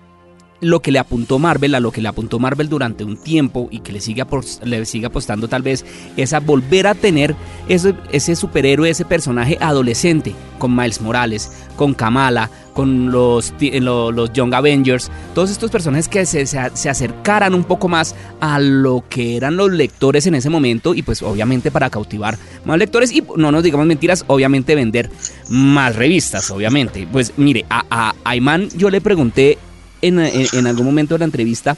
lo 0.61 0.81
que 0.81 0.91
le 0.91 0.99
apuntó 0.99 1.39
Marvel, 1.39 1.75
a 1.75 1.79
lo 1.79 1.91
que 1.91 2.01
le 2.01 2.07
apuntó 2.07 2.39
Marvel 2.39 2.69
durante 2.69 3.03
un 3.03 3.17
tiempo 3.17 3.67
y 3.71 3.79
que 3.79 3.91
le 3.91 3.99
sigue, 4.01 4.25
le 4.63 4.85
sigue 4.85 5.07
apostando 5.07 5.47
tal 5.47 5.61
vez, 5.61 5.85
es 6.17 6.33
a 6.33 6.39
volver 6.39 6.87
a 6.87 6.95
tener 6.95 7.35
ese, 7.67 8.35
superhéroe, 8.35 8.89
ese 8.89 9.05
personaje 9.05 9.57
adolescente, 9.59 10.33
con 10.57 10.75
Miles 10.75 11.01
Morales, 11.01 11.51
con 11.75 11.93
Kamala, 11.93 12.49
con 12.73 13.11
los, 13.11 13.53
los, 13.59 14.33
Young 14.33 14.53
Avengers, 14.53 15.11
todos 15.33 15.51
estos 15.51 15.71
personajes 15.71 16.07
que 16.07 16.25
se, 16.25 16.45
se, 16.45 16.89
acercaran 16.89 17.53
un 17.53 17.63
poco 17.63 17.87
más 17.87 18.15
a 18.39 18.59
lo 18.59 19.03
que 19.09 19.37
eran 19.37 19.57
los 19.57 19.71
lectores 19.71 20.27
en 20.27 20.35
ese 20.35 20.49
momento 20.49 20.93
y 20.93 21.01
pues 21.01 21.21
obviamente 21.21 21.71
para 21.71 21.89
cautivar 21.89 22.37
más 22.65 22.77
lectores 22.77 23.11
y 23.11 23.23
no 23.37 23.51
nos 23.51 23.63
digamos 23.63 23.85
mentiras, 23.85 24.23
obviamente 24.27 24.75
vender 24.75 25.09
más 25.49 25.95
revistas, 25.95 26.49
obviamente. 26.51 27.07
Pues 27.11 27.33
mire, 27.37 27.65
a, 27.69 27.83
a 27.89 28.15
Ayman 28.23 28.69
yo 28.69 28.89
le 28.89 29.01
pregunté 29.01 29.57
en, 30.01 30.67
algún 30.67 30.85
momento 30.85 31.15
de 31.15 31.19
la 31.19 31.25
entrevista 31.25 31.77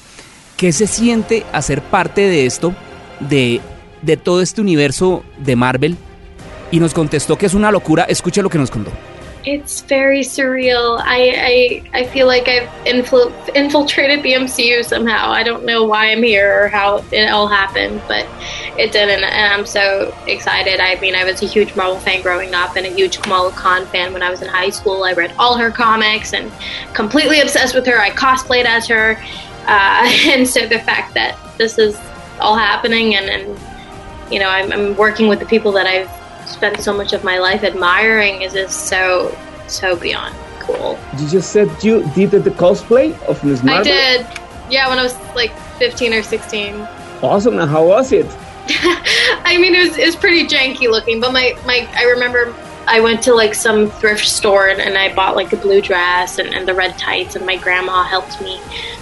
qué 0.58 0.72
se 0.72 0.88
siente 0.88 1.46
hacer 1.54 1.82
parte 1.82 2.22
de 2.22 2.46
esto, 2.46 2.74
de, 3.20 3.62
de 4.02 4.18
todo 4.18 4.42
este 4.42 4.62
universo 4.62 5.24
de 5.38 5.56
Marvel, 5.56 5.98
y 6.72 6.80
nos 6.80 6.94
contestó 6.94 7.38
que 7.38 7.46
es 7.46 7.54
una 7.54 7.72
locura. 7.72 8.04
Escuche 8.04 8.42
lo 8.42 8.50
que 8.50 8.58
nos 8.58 8.72
contó. 8.72 8.92
It's 9.46 9.82
very 9.82 10.22
surreal. 10.22 11.00
I, 11.02 11.84
I, 11.94 12.00
I 12.02 12.06
feel 12.08 12.28
like 12.28 12.48
I've 12.48 12.68
influ- 12.86 13.56
infiltrated 13.56 14.22
the 14.24 14.34
MCU 14.34 14.84
somehow. 14.84 15.32
I 15.32 15.44
don't 15.44 15.64
know 15.64 15.86
why 15.86 16.12
I'm 16.12 16.22
here 16.22 16.64
or 16.64 16.68
how 16.68 17.04
it 17.12 17.30
all 17.30 17.48
happened, 17.48 18.02
but 18.08 18.28
it 18.78 18.92
did, 18.92 19.10
and, 19.10 19.24
and 19.24 19.54
I'm 19.54 19.66
so 19.66 20.14
excited. 20.28 20.82
I 20.82 21.00
mean, 21.00 21.16
I 21.16 21.24
was 21.24 21.42
a 21.42 21.46
huge 21.46 21.76
Marvel 21.76 22.00
fan 22.00 22.22
growing 22.22 22.54
up 22.54 22.76
and 22.76 22.86
a 22.86 22.90
huge 22.90 23.22
Kamala 23.22 23.52
Khan 23.52 23.86
fan 23.86 24.12
when 24.12 24.22
I 24.22 24.30
was 24.30 24.42
in 24.42 24.50
high 24.50 24.70
school. 24.70 25.04
I 25.04 25.14
read 25.14 25.34
all 25.40 25.58
her 25.58 25.72
comics 25.72 26.34
and 26.34 26.52
completely 26.94 27.40
obsessed 27.40 27.74
with 27.74 27.86
her. 27.86 28.00
I 28.00 28.10
cosplayed 28.10 28.66
as 28.66 28.88
her, 28.88 29.18
uh, 29.66 30.12
and 30.28 30.48
so 30.48 30.68
the 30.68 30.80
fact 30.80 31.14
that 31.14 31.38
this 31.58 31.78
is 31.78 31.98
all 32.40 32.56
happening 32.56 33.16
and, 33.16 33.30
and 33.30 33.60
you 34.32 34.40
know, 34.40 34.50
I'm, 34.50 34.72
I'm 34.74 34.96
working 34.98 35.28
with 35.28 35.40
the 35.40 35.46
people 35.46 35.72
that 35.74 35.88
I've 35.88 36.10
spent 36.48 36.82
so 36.82 36.94
much 36.94 37.14
of 37.14 37.24
my 37.24 37.38
life 37.38 37.64
admiring 37.64 38.42
is 38.42 38.54
just 38.54 38.88
so 38.88 39.38
so 39.68 39.96
beyond 39.96 40.36
cool. 40.68 41.00
You 41.18 41.28
just 41.28 41.52
said 41.52 41.70
you 41.84 42.04
did 42.14 42.32
the 42.32 42.52
cosplay 42.52 43.20
of 43.24 43.44
Miss 43.44 43.64
Marvel. 43.64 43.82
I 43.82 43.84
did. 43.84 44.28
Yeah, 44.70 44.90
when 44.90 45.00
I 45.00 45.04
was 45.04 45.16
like 45.34 45.58
15 45.80 46.14
or 46.14 46.22
16. 46.22 46.76
Awesome. 47.22 47.56
Now, 47.56 47.66
how 47.66 47.88
was 47.88 48.12
it? 48.12 48.26
I 49.46 49.58
mean, 49.60 49.74
it 49.74 49.88
was, 49.88 49.98
it 49.98 50.06
was 50.06 50.16
pretty 50.16 50.46
janky 50.46 50.90
looking, 50.90 51.22
but 51.22 51.32
my, 51.32 51.58
my 51.66 51.90
I 51.96 52.04
remember 52.04 52.54
I 52.86 53.00
went 53.00 53.24
to 53.24 53.34
like 53.34 53.56
some 53.56 53.90
thrift 53.90 54.28
store 54.28 54.68
and, 54.68 54.82
and 54.82 54.98
I 54.98 55.14
bought 55.14 55.36
like 55.36 55.54
a 55.54 55.58
blue 55.58 55.82
dress 55.82 56.38
and, 56.38 56.54
and 56.54 56.68
the 56.68 56.74
red 56.74 56.98
tights, 56.98 57.36
and 57.36 57.46
my 57.46 57.56
grandma 57.56 58.04
helped 58.04 58.42
me 58.42 58.60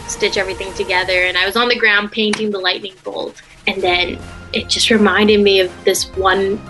stitch 0.08 0.38
everything 0.38 0.72
together. 0.74 1.14
And 1.14 1.36
I 1.38 1.46
was 1.46 1.56
on 1.56 1.68
the 1.68 1.78
ground 1.78 2.12
painting 2.12 2.52
the 2.52 2.60
lightning 2.60 2.94
bolt, 3.04 3.42
and 3.66 3.82
then 3.82 4.20
it 4.54 4.70
just 4.70 4.92
reminded 4.92 5.42
me 5.42 5.60
of 5.60 5.72
this 5.84 6.06
one 6.16 6.62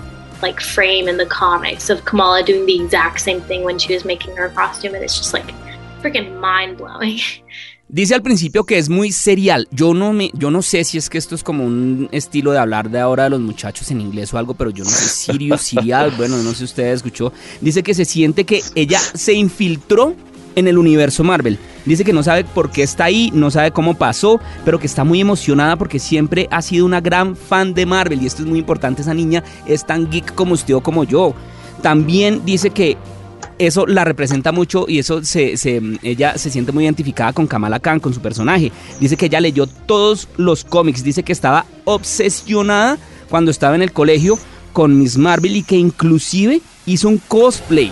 like 0.45 0.61
frame 0.61 1.09
in 1.09 1.17
the 1.17 1.25
comics 1.25 1.89
of 1.89 2.05
Kamala 2.05 2.43
doing 2.43 2.65
the 2.65 2.75
exact 2.83 3.19
same 3.19 3.41
thing 3.41 3.63
when 3.63 3.79
she 3.79 3.93
was 3.93 4.05
making 4.05 4.35
her 4.37 4.49
costume, 4.49 4.93
and 4.95 5.03
it's 5.03 5.17
just 5.17 5.33
like 5.33 5.53
freaking 6.01 6.39
mind 6.39 6.77
blowing. 6.77 7.19
Dice 7.87 8.15
al 8.15 8.23
principio 8.23 8.63
que 8.63 8.79
es 8.79 8.89
muy 8.89 9.11
serial. 9.11 9.67
Yo 9.69 9.93
no 9.93 10.11
me, 10.11 10.31
yo 10.33 10.49
no 10.49 10.63
sé 10.63 10.83
si 10.83 10.97
es 10.97 11.07
que 11.07 11.19
esto 11.19 11.35
es 11.35 11.43
como 11.43 11.63
un 11.63 12.09
estilo 12.11 12.51
de 12.51 12.57
hablar 12.57 12.89
de 12.89 12.99
ahora 12.99 13.25
de 13.25 13.29
los 13.29 13.39
muchachos 13.39 13.91
en 13.91 14.01
inglés 14.01 14.33
o 14.33 14.39
algo, 14.39 14.55
pero 14.55 14.71
yo 14.71 14.83
no 14.83 14.89
sé 14.89 15.07
Sirius, 15.07 15.61
serial, 15.61 16.11
bueno, 16.17 16.37
no 16.37 16.49
sé 16.51 16.57
si 16.57 16.63
usted 16.65 16.93
escuchó. 16.93 17.31
Dice 17.61 17.83
que 17.83 17.93
se 17.93 18.05
siente 18.05 18.43
que 18.43 18.63
ella 18.73 18.99
se 18.99 19.33
infiltró 19.33 20.15
en 20.55 20.67
el 20.67 20.77
universo 20.77 21.23
Marvel. 21.23 21.59
Dice 21.85 22.03
que 22.03 22.13
no 22.13 22.23
sabe 22.23 22.43
por 22.43 22.71
qué 22.71 22.83
está 22.83 23.05
ahí, 23.05 23.31
no 23.33 23.51
sabe 23.51 23.71
cómo 23.71 23.95
pasó, 23.95 24.39
pero 24.63 24.79
que 24.79 24.87
está 24.87 25.03
muy 25.03 25.21
emocionada 25.21 25.75
porque 25.75 25.99
siempre 25.99 26.47
ha 26.51 26.61
sido 26.61 26.85
una 26.85 27.01
gran 27.01 27.35
fan 27.35 27.73
de 27.73 27.85
Marvel 27.85 28.21
y 28.21 28.25
esto 28.25 28.41
es 28.41 28.47
muy 28.47 28.59
importante, 28.59 29.01
esa 29.01 29.13
niña 29.13 29.43
es 29.65 29.85
tan 29.85 30.09
geek 30.09 30.33
como 30.33 30.53
usted 30.53 30.75
o 30.75 30.81
como 30.81 31.03
yo. 31.03 31.33
También 31.81 32.41
dice 32.45 32.71
que 32.71 32.97
eso 33.59 33.85
la 33.85 34.03
representa 34.03 34.51
mucho 34.51 34.85
y 34.87 34.99
eso 34.99 35.23
se, 35.23 35.57
se, 35.57 35.81
ella 36.01 36.37
se 36.37 36.49
siente 36.49 36.71
muy 36.71 36.83
identificada 36.83 37.33
con 37.33 37.47
Kamala 37.47 37.79
Khan, 37.79 37.99
con 37.99 38.13
su 38.13 38.21
personaje. 38.21 38.71
Dice 38.99 39.17
que 39.17 39.27
ella 39.27 39.39
leyó 39.39 39.67
todos 39.67 40.27
los 40.37 40.63
cómics, 40.63 41.03
dice 41.03 41.23
que 41.23 41.31
estaba 41.31 41.65
obsesionada 41.85 42.97
cuando 43.29 43.51
estaba 43.51 43.75
en 43.75 43.81
el 43.81 43.91
colegio 43.91 44.37
con 44.73 44.97
Miss 44.99 45.17
Marvel 45.17 45.55
y 45.55 45.63
que 45.63 45.77
inclusive 45.77 46.61
hizo 46.85 47.07
un 47.07 47.17
cosplay. 47.17 47.91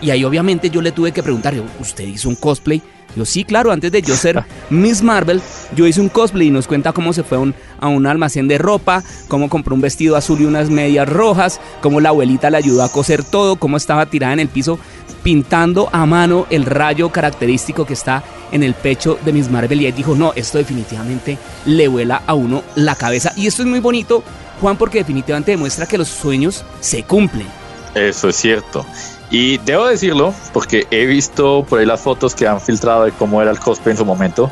Y 0.00 0.10
ahí 0.10 0.24
obviamente 0.24 0.70
yo 0.70 0.80
le 0.80 0.92
tuve 0.92 1.12
que 1.12 1.22
preguntar, 1.22 1.54
¿usted 1.80 2.04
hizo 2.04 2.28
un 2.28 2.36
cosplay? 2.36 2.82
Yo 3.16 3.24
sí, 3.24 3.44
claro, 3.44 3.72
antes 3.72 3.90
de 3.90 4.02
yo 4.02 4.14
ser 4.14 4.44
Miss 4.70 5.02
Marvel, 5.02 5.40
yo 5.74 5.86
hice 5.86 6.00
un 6.00 6.08
cosplay 6.08 6.48
y 6.48 6.50
nos 6.50 6.66
cuenta 6.66 6.92
cómo 6.92 7.12
se 7.12 7.24
fue 7.24 7.38
a 7.80 7.88
un 7.88 8.06
almacén 8.06 8.48
de 8.48 8.58
ropa, 8.58 9.02
cómo 9.28 9.48
compró 9.48 9.74
un 9.74 9.80
vestido 9.80 10.14
azul 10.14 10.40
y 10.40 10.44
unas 10.44 10.70
medias 10.70 11.08
rojas, 11.08 11.60
cómo 11.80 12.00
la 12.00 12.10
abuelita 12.10 12.50
le 12.50 12.58
ayudó 12.58 12.82
a 12.82 12.92
coser 12.92 13.24
todo, 13.24 13.56
cómo 13.56 13.76
estaba 13.76 14.06
tirada 14.06 14.34
en 14.34 14.40
el 14.40 14.48
piso 14.48 14.78
pintando 15.22 15.88
a 15.92 16.06
mano 16.06 16.46
el 16.48 16.64
rayo 16.64 17.10
característico 17.10 17.84
que 17.84 17.94
está 17.94 18.22
en 18.52 18.62
el 18.62 18.74
pecho 18.74 19.18
de 19.24 19.32
Miss 19.32 19.50
Marvel 19.50 19.80
y 19.80 19.86
él 19.86 19.94
dijo, 19.94 20.14
no, 20.14 20.32
esto 20.34 20.58
definitivamente 20.58 21.38
le 21.66 21.88
vuela 21.88 22.22
a 22.26 22.34
uno 22.34 22.62
la 22.76 22.94
cabeza. 22.94 23.32
Y 23.36 23.46
esto 23.46 23.62
es 23.62 23.68
muy 23.68 23.80
bonito, 23.80 24.22
Juan, 24.60 24.76
porque 24.76 24.98
definitivamente 24.98 25.50
demuestra 25.50 25.86
que 25.86 25.98
los 25.98 26.08
sueños 26.08 26.64
se 26.80 27.02
cumplen. 27.02 27.46
Eso 27.94 28.28
es 28.28 28.36
cierto. 28.36 28.86
Y 29.30 29.58
debo 29.58 29.86
decirlo, 29.86 30.34
porque 30.52 30.86
he 30.90 31.04
visto 31.06 31.64
por 31.68 31.80
ahí 31.80 31.86
las 31.86 32.00
fotos 32.00 32.34
que 32.34 32.46
han 32.46 32.60
filtrado 32.60 33.04
de 33.04 33.12
cómo 33.12 33.42
era 33.42 33.50
el 33.50 33.58
cosplay 33.58 33.92
en 33.92 33.98
su 33.98 34.04
momento. 34.04 34.50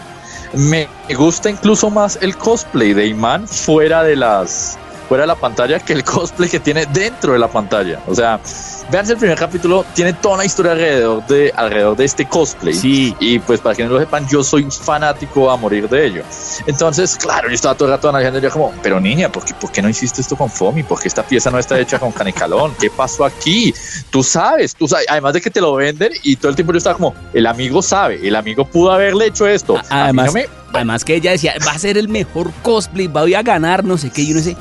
Me 0.52 0.88
gusta 1.16 1.50
incluso 1.50 1.90
más 1.90 2.18
el 2.20 2.36
cosplay 2.36 2.92
de 2.92 3.06
Iman 3.06 3.48
fuera 3.48 4.02
de 4.02 4.16
las 4.16 4.78
fuera 5.08 5.22
de 5.22 5.28
la 5.28 5.34
pantalla 5.34 5.78
que 5.78 5.92
el 5.92 6.04
cosplay 6.04 6.48
que 6.48 6.60
tiene 6.60 6.86
dentro 6.86 7.32
de 7.32 7.38
la 7.38 7.48
pantalla. 7.48 8.00
O 8.06 8.14
sea, 8.14 8.40
vean 8.90 9.08
el 9.08 9.16
primer 9.16 9.38
capítulo, 9.38 9.84
tiene 9.94 10.12
toda 10.12 10.36
una 10.36 10.44
historia 10.44 10.72
alrededor 10.72 11.26
de, 11.26 11.52
alrededor 11.54 11.96
de 11.96 12.04
este 12.04 12.26
cosplay. 12.26 12.74
Sí. 12.74 13.14
Y 13.20 13.38
pues 13.38 13.60
para 13.60 13.74
que 13.74 13.84
no 13.84 13.90
lo 13.90 14.00
sepan, 14.00 14.26
yo 14.28 14.42
soy 14.42 14.66
fanático 14.70 15.50
a 15.50 15.56
morir 15.56 15.88
de 15.88 16.06
ello. 16.06 16.22
Entonces, 16.66 17.16
claro, 17.16 17.48
yo 17.48 17.54
estaba 17.54 17.74
todo 17.74 17.88
el 17.88 17.94
rato 17.94 18.08
analizando 18.08 18.40
yo 18.40 18.50
como, 18.50 18.72
pero 18.82 19.00
niña, 19.00 19.30
¿por 19.30 19.44
qué, 19.44 19.54
¿por 19.54 19.70
qué 19.70 19.82
no 19.82 19.88
hiciste 19.88 20.20
esto 20.20 20.36
con 20.36 20.50
Fomi? 20.50 20.82
¿Por 20.82 21.00
qué 21.00 21.08
esta 21.08 21.22
pieza 21.22 21.50
no 21.50 21.58
está 21.58 21.78
hecha 21.78 21.98
con 21.98 22.12
canicalón? 22.12 22.74
¿Qué 22.78 22.90
pasó 22.90 23.24
aquí? 23.24 23.74
Tú 24.10 24.22
sabes, 24.22 24.74
tú 24.74 24.88
sabes, 24.88 25.06
además 25.08 25.34
de 25.34 25.40
que 25.40 25.50
te 25.50 25.60
lo 25.60 25.74
venden 25.74 26.12
y 26.22 26.36
todo 26.36 26.50
el 26.50 26.56
tiempo 26.56 26.72
yo 26.72 26.78
estaba 26.78 26.96
como, 26.96 27.14
el 27.32 27.46
amigo 27.46 27.82
sabe, 27.82 28.26
el 28.26 28.36
amigo 28.36 28.64
pudo 28.64 28.92
haberle 28.92 29.26
hecho 29.26 29.46
esto. 29.46 29.80
Además, 29.88 30.34
además 30.72 31.04
que 31.04 31.14
ella 31.14 31.32
decía, 31.32 31.54
va 31.66 31.72
a 31.72 31.78
ser 31.78 31.98
el 31.98 32.08
mejor 32.08 32.52
cosplay, 32.62 33.06
voy 33.08 33.34
a 33.34 33.42
ganar, 33.42 33.84
no 33.84 33.98
sé 33.98 34.10
qué, 34.10 34.22
y 34.22 34.30
uno 34.32 34.40
dice, 34.40 34.56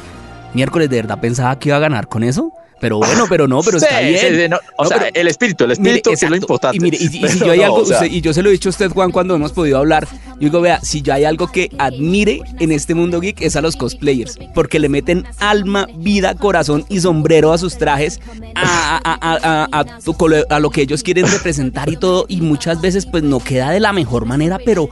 miércoles 0.55 0.89
de 0.89 0.95
verdad 0.97 1.19
pensaba 1.19 1.59
que 1.59 1.69
iba 1.69 1.77
a 1.77 1.81
ganar 1.81 2.07
con 2.07 2.23
eso. 2.23 2.51
Pero 2.79 2.97
bueno, 2.97 3.25
pero 3.29 3.47
no, 3.47 3.61
pero 3.63 3.77
está 3.77 3.99
bien. 4.01 4.53
o 4.77 4.85
sea, 4.85 5.09
el 5.13 5.27
espíritu, 5.27 5.63
el 5.63 5.71
espíritu 5.71 6.11
es 6.11 6.29
lo 6.29 6.35
importante. 6.35 6.77
Y 6.77 6.79
mire, 6.81 6.97
y, 6.97 7.07
si 7.29 7.39
yo 7.39 7.51
hay 7.51 7.61
algo, 7.61 7.83
y 8.09 8.21
yo 8.21 8.33
se 8.33 8.41
lo 8.41 8.49
he 8.49 8.51
dicho 8.51 8.69
a 8.69 8.71
usted, 8.71 8.91
Juan, 8.91 9.11
cuando 9.11 9.35
hemos 9.35 9.53
podido 9.53 9.77
hablar, 9.77 10.07
yo 10.33 10.39
digo, 10.39 10.61
vea, 10.61 10.81
si 10.81 11.01
yo 11.01 11.13
hay 11.13 11.23
algo 11.23 11.47
que 11.47 11.69
admire 11.77 12.41
en 12.59 12.71
este 12.71 12.93
mundo 12.93 13.21
geek 13.21 13.41
es 13.41 13.55
a 13.55 13.61
los 13.61 13.75
cosplayers, 13.77 14.37
porque 14.53 14.79
le 14.79 14.89
meten 14.89 15.25
alma, 15.39 15.87
vida, 15.95 16.35
corazón 16.35 16.85
y 16.89 16.99
sombrero 16.99 17.53
a 17.53 17.57
sus 17.57 17.77
trajes, 17.77 18.19
a, 18.55 18.99
a, 19.03 19.67
a, 19.71 20.49
a 20.49 20.59
lo 20.59 20.69
que 20.69 20.81
ellos 20.81 21.01
quieren 21.01 21.27
representar 21.27 21.89
y 21.89 21.95
todo, 21.95 22.25
y 22.27 22.41
muchas 22.41 22.81
veces 22.81 23.05
pues 23.05 23.23
no 23.23 23.39
queda 23.39 23.71
de 23.71 23.79
la 23.79 23.93
mejor 23.93 24.25
manera, 24.25 24.59
pero 24.63 24.89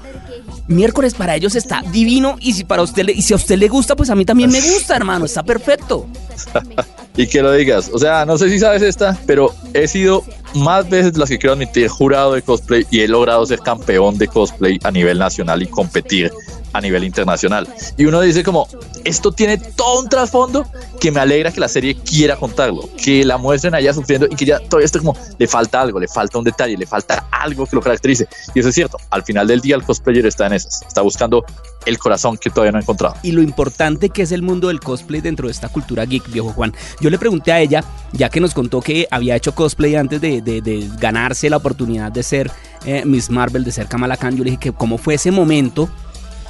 miércoles 0.68 1.14
para 1.14 1.36
ellos 1.36 1.56
está 1.56 1.84
divino 1.92 2.38
y 2.40 2.54
si 2.54 2.64
para 2.64 2.82
usted 2.82 3.08
y 3.10 3.22
si 3.22 3.34
a 3.34 3.36
usted 3.36 3.58
le 3.58 3.68
gusta, 3.68 3.96
pues 3.96 4.10
a 4.10 4.16
mí 4.16 4.26
también 4.26 4.52
me 4.52 4.62
gusta, 4.62 4.96
hermano, 4.96 5.26
está 5.26 5.44
perfecto. 5.44 6.08
y 7.16 7.28
que 7.28 7.42
lo 7.42 7.52
digas, 7.52 7.92
o 7.94 8.00
sea, 8.00 8.26
no 8.26 8.38
sé 8.38 8.50
si 8.50 8.60
sabes 8.60 8.82
esta, 8.82 9.18
pero 9.26 9.54
he 9.74 9.88
sido 9.88 10.24
más 10.56 10.90
veces 10.90 11.18
las 11.18 11.30
que 11.30 11.38
quiero 11.38 11.54
admitir 11.54 11.88
jurado 11.88 12.34
de 12.34 12.42
cosplay 12.42 12.86
y 12.90 13.02
he 13.02 13.08
logrado 13.08 13.46
ser 13.46 13.60
campeón 13.60 14.18
de 14.18 14.28
cosplay 14.28 14.80
a 14.84 14.92
nivel 14.92 15.20
nacional 15.20 15.62
y 15.62 15.68
competir 15.68 16.32
a 16.74 16.82
nivel 16.82 17.04
internacional. 17.04 17.68
Y 17.98 18.06
uno 18.06 18.20
dice 18.20 18.44
como, 18.44 18.68
esto 19.04 19.32
tiene 19.32 19.58
todo 19.58 20.02
un 20.02 20.10
trasfondo 20.10 20.66
que 21.00 21.12
me 21.12 21.20
alegra 21.20 21.52
que 21.52 21.60
la 21.60 21.68
serie 21.68 21.96
quiera 21.96 22.36
contarlo, 22.36 22.90
que 22.98 23.24
la 23.24 23.38
muestren 23.38 23.76
allá 23.76 23.94
sufriendo 23.94 24.28
y 24.30 24.36
que 24.36 24.46
ya 24.46 24.60
todavía 24.60 24.86
esté 24.86 25.00
como, 25.00 25.16
le 25.38 25.48
falta 25.48 25.82
algo, 25.82 26.00
le 26.00 26.08
falta 26.08 26.40
un 26.40 26.44
detalle, 26.44 26.76
le 26.76 26.88
falta 26.88 27.28
algo 27.32 27.66
que 27.68 27.76
lo 27.76 27.82
caracterice. 27.82 28.28
Y 28.56 28.60
eso 28.60 28.70
es 28.70 28.76
cierto, 28.76 28.98
al 29.12 29.24
final 29.24 29.48
del 29.48 29.62
día 29.62 29.76
el 29.76 29.84
cosplayer 29.84 30.26
está 30.26 30.48
en 30.48 30.54
esas, 30.54 30.82
está 30.82 31.02
buscando 31.02 31.46
el 31.86 31.98
corazón 31.98 32.38
que 32.38 32.50
todavía 32.50 32.72
no 32.72 32.78
ha 32.78 32.82
encontrado. 32.82 33.16
Y 33.24 33.32
lo 33.32 33.42
importante 33.42 34.10
que 34.10 34.24
es 34.24 34.32
el 34.32 34.42
mundo 34.42 34.68
del 34.68 34.80
cosplay 34.80 35.22
dentro 35.22 35.48
de 35.48 35.52
esta 35.52 35.70
cultura 35.70 36.06
geek, 36.06 36.32
viejo 36.32 36.52
Juan. 36.52 36.74
Yo 37.00 37.10
le 37.10 37.20
pregunté 37.20 37.52
a 37.52 37.60
ella, 37.60 37.84
ya 38.12 38.30
que 38.30 38.40
nos 38.40 38.54
contó 38.54 38.82
que 38.82 39.08
había 39.12 39.36
hecho 39.36 39.54
cosplay 39.56 39.96
antes 39.96 40.22
de, 40.22 40.42
de, 40.42 40.90
ganarse 41.00 41.50
la 41.50 41.58
oportunidad 41.58 42.12
de 42.12 42.24
ser 42.24 42.52
eh, 42.86 43.04
Miss 43.06 43.30
Marvel, 43.30 43.64
de 43.64 43.72
ser 43.72 43.88
Kamala 43.88 44.18
Khan, 44.18 44.36
yo 44.36 44.44
le 44.44 44.52
dije 44.52 44.60
que 44.60 44.72
cómo 44.72 44.98
fue 44.98 45.16
ese 45.16 45.32
momento 45.32 45.90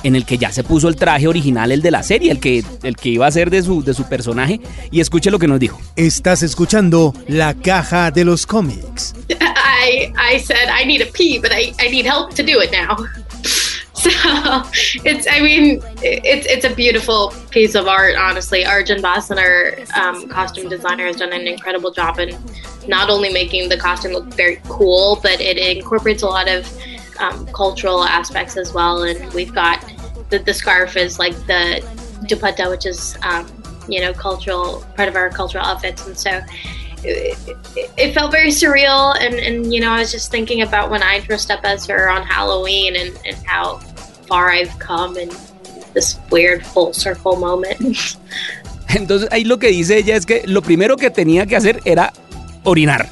en 0.04 0.16
el 0.16 0.25
que 0.25 0.38
ya 0.38 0.52
se 0.52 0.63
puso 0.63 0.90
el 0.90 0.96
traje 0.96 1.28
original, 1.28 1.72
el 1.72 1.82
de 1.82 1.92
la 1.92 2.04
serie, 2.04 2.32
el 2.32 2.40
que, 2.40 2.63
el 2.84 2.96
que 2.96 3.10
iba 3.10 3.25
a 3.25 3.32
ser 3.32 3.50
de 3.50 3.63
su, 3.63 3.84
de 3.84 3.94
su 3.94 4.04
personaje. 4.04 4.60
Y 4.92 5.00
escuche 5.00 5.32
lo 5.32 5.40
que 5.40 5.48
nos 5.48 5.60
dijo. 5.60 5.80
Estás 5.96 6.44
escuchando 6.44 7.13
La 7.28 7.54
Caja 7.54 8.12
de 8.12 8.25
los 8.25 8.46
Cómics. 8.46 9.16
I, 9.30 10.13
I 10.18 10.40
said 10.40 10.70
I 10.70 10.86
need 10.86 11.02
a 11.02 11.12
pee, 11.12 11.40
but 11.40 11.52
I, 11.52 11.74
I 11.80 11.90
need 11.90 12.06
help 12.06 12.34
to 12.36 12.44
do 12.44 12.62
it 12.62 12.72
now. 12.72 12.98
So 14.03 14.10
it's, 15.05 15.25
I 15.29 15.39
mean, 15.39 15.81
it's 16.01 16.45
it's 16.45 16.65
a 16.65 16.75
beautiful 16.75 17.33
piece 17.51 17.74
of 17.74 17.88
art. 17.88 18.15
Honestly, 18.17 18.65
Arjun 18.65 19.01
Basan, 19.01 19.39
our 19.39 19.77
um, 19.95 20.27
costume 20.27 20.67
designer, 20.67 21.05
has 21.05 21.15
done 21.15 21.31
an 21.31 21.48
incredible 21.48 21.89
job 21.89 22.19
in 22.19 22.38
not 22.86 23.10
only 23.10 23.31
making 23.31 23.69
the 23.69 23.77
costume 23.77 24.12
look 24.12 24.25
very 24.33 24.60
cool, 24.65 25.22
but 25.24 25.39
it 25.39 25.57
incorporates 25.57 26.22
a 26.22 26.27
lot 26.27 26.50
of 26.50 26.69
um, 27.22 27.48
cultural 27.53 28.03
aspects 28.03 28.57
as 28.57 28.74
well. 28.74 29.03
And 29.03 29.33
we've 29.33 29.53
got 29.53 29.79
the, 30.29 30.39
the 30.39 30.53
scarf 30.53 30.98
is 30.98 31.17
like 31.17 31.36
the 31.48 31.79
dupatta, 32.27 32.69
which 32.69 32.86
is 32.86 33.17
um, 33.24 33.48
you 33.88 34.01
know 34.01 34.13
cultural 34.13 34.86
part 34.98 35.07
of 35.07 35.15
our 35.15 35.29
cultural 35.29 35.63
outfits, 35.63 36.05
and 36.07 36.17
so. 36.17 36.41
It, 37.05 37.38
it, 37.98 38.13
felt 38.13 38.31
very 38.31 38.48
surreal 38.48 39.17
and, 39.19 39.36
and 39.36 39.74
you 39.74 39.81
know 39.81 39.91
i 39.91 40.00
was 40.00 40.10
just 40.10 40.31
thinking 40.31 40.62
about 40.62 40.89
when 40.89 41.03
i 41.03 41.19
dressed 41.19 41.51
up 41.51 41.60
as 41.65 41.86
her 41.88 42.10
on 42.10 42.24
halloween 42.24 42.95
and, 42.95 43.19
and 43.25 43.36
how 43.45 43.81
far 44.27 44.53
i've 44.53 44.72
come 44.80 45.22
in 45.22 45.30
this 45.94 46.20
weird 46.32 46.63
full 46.63 46.94
circle 46.94 47.38
moment. 47.38 47.80
Entonces 48.96 49.27
ahí 49.32 49.44
lo 49.44 49.60
que 49.60 49.68
dice 49.68 49.98
ella 49.98 50.15
es 50.15 50.25
que 50.25 50.44
lo 50.46 50.62
primero 50.62 50.98
que 50.98 51.10
tenía 51.10 51.46
que 51.46 51.56
hacer 51.56 51.80
era 51.86 52.13
orinar. 52.63 53.10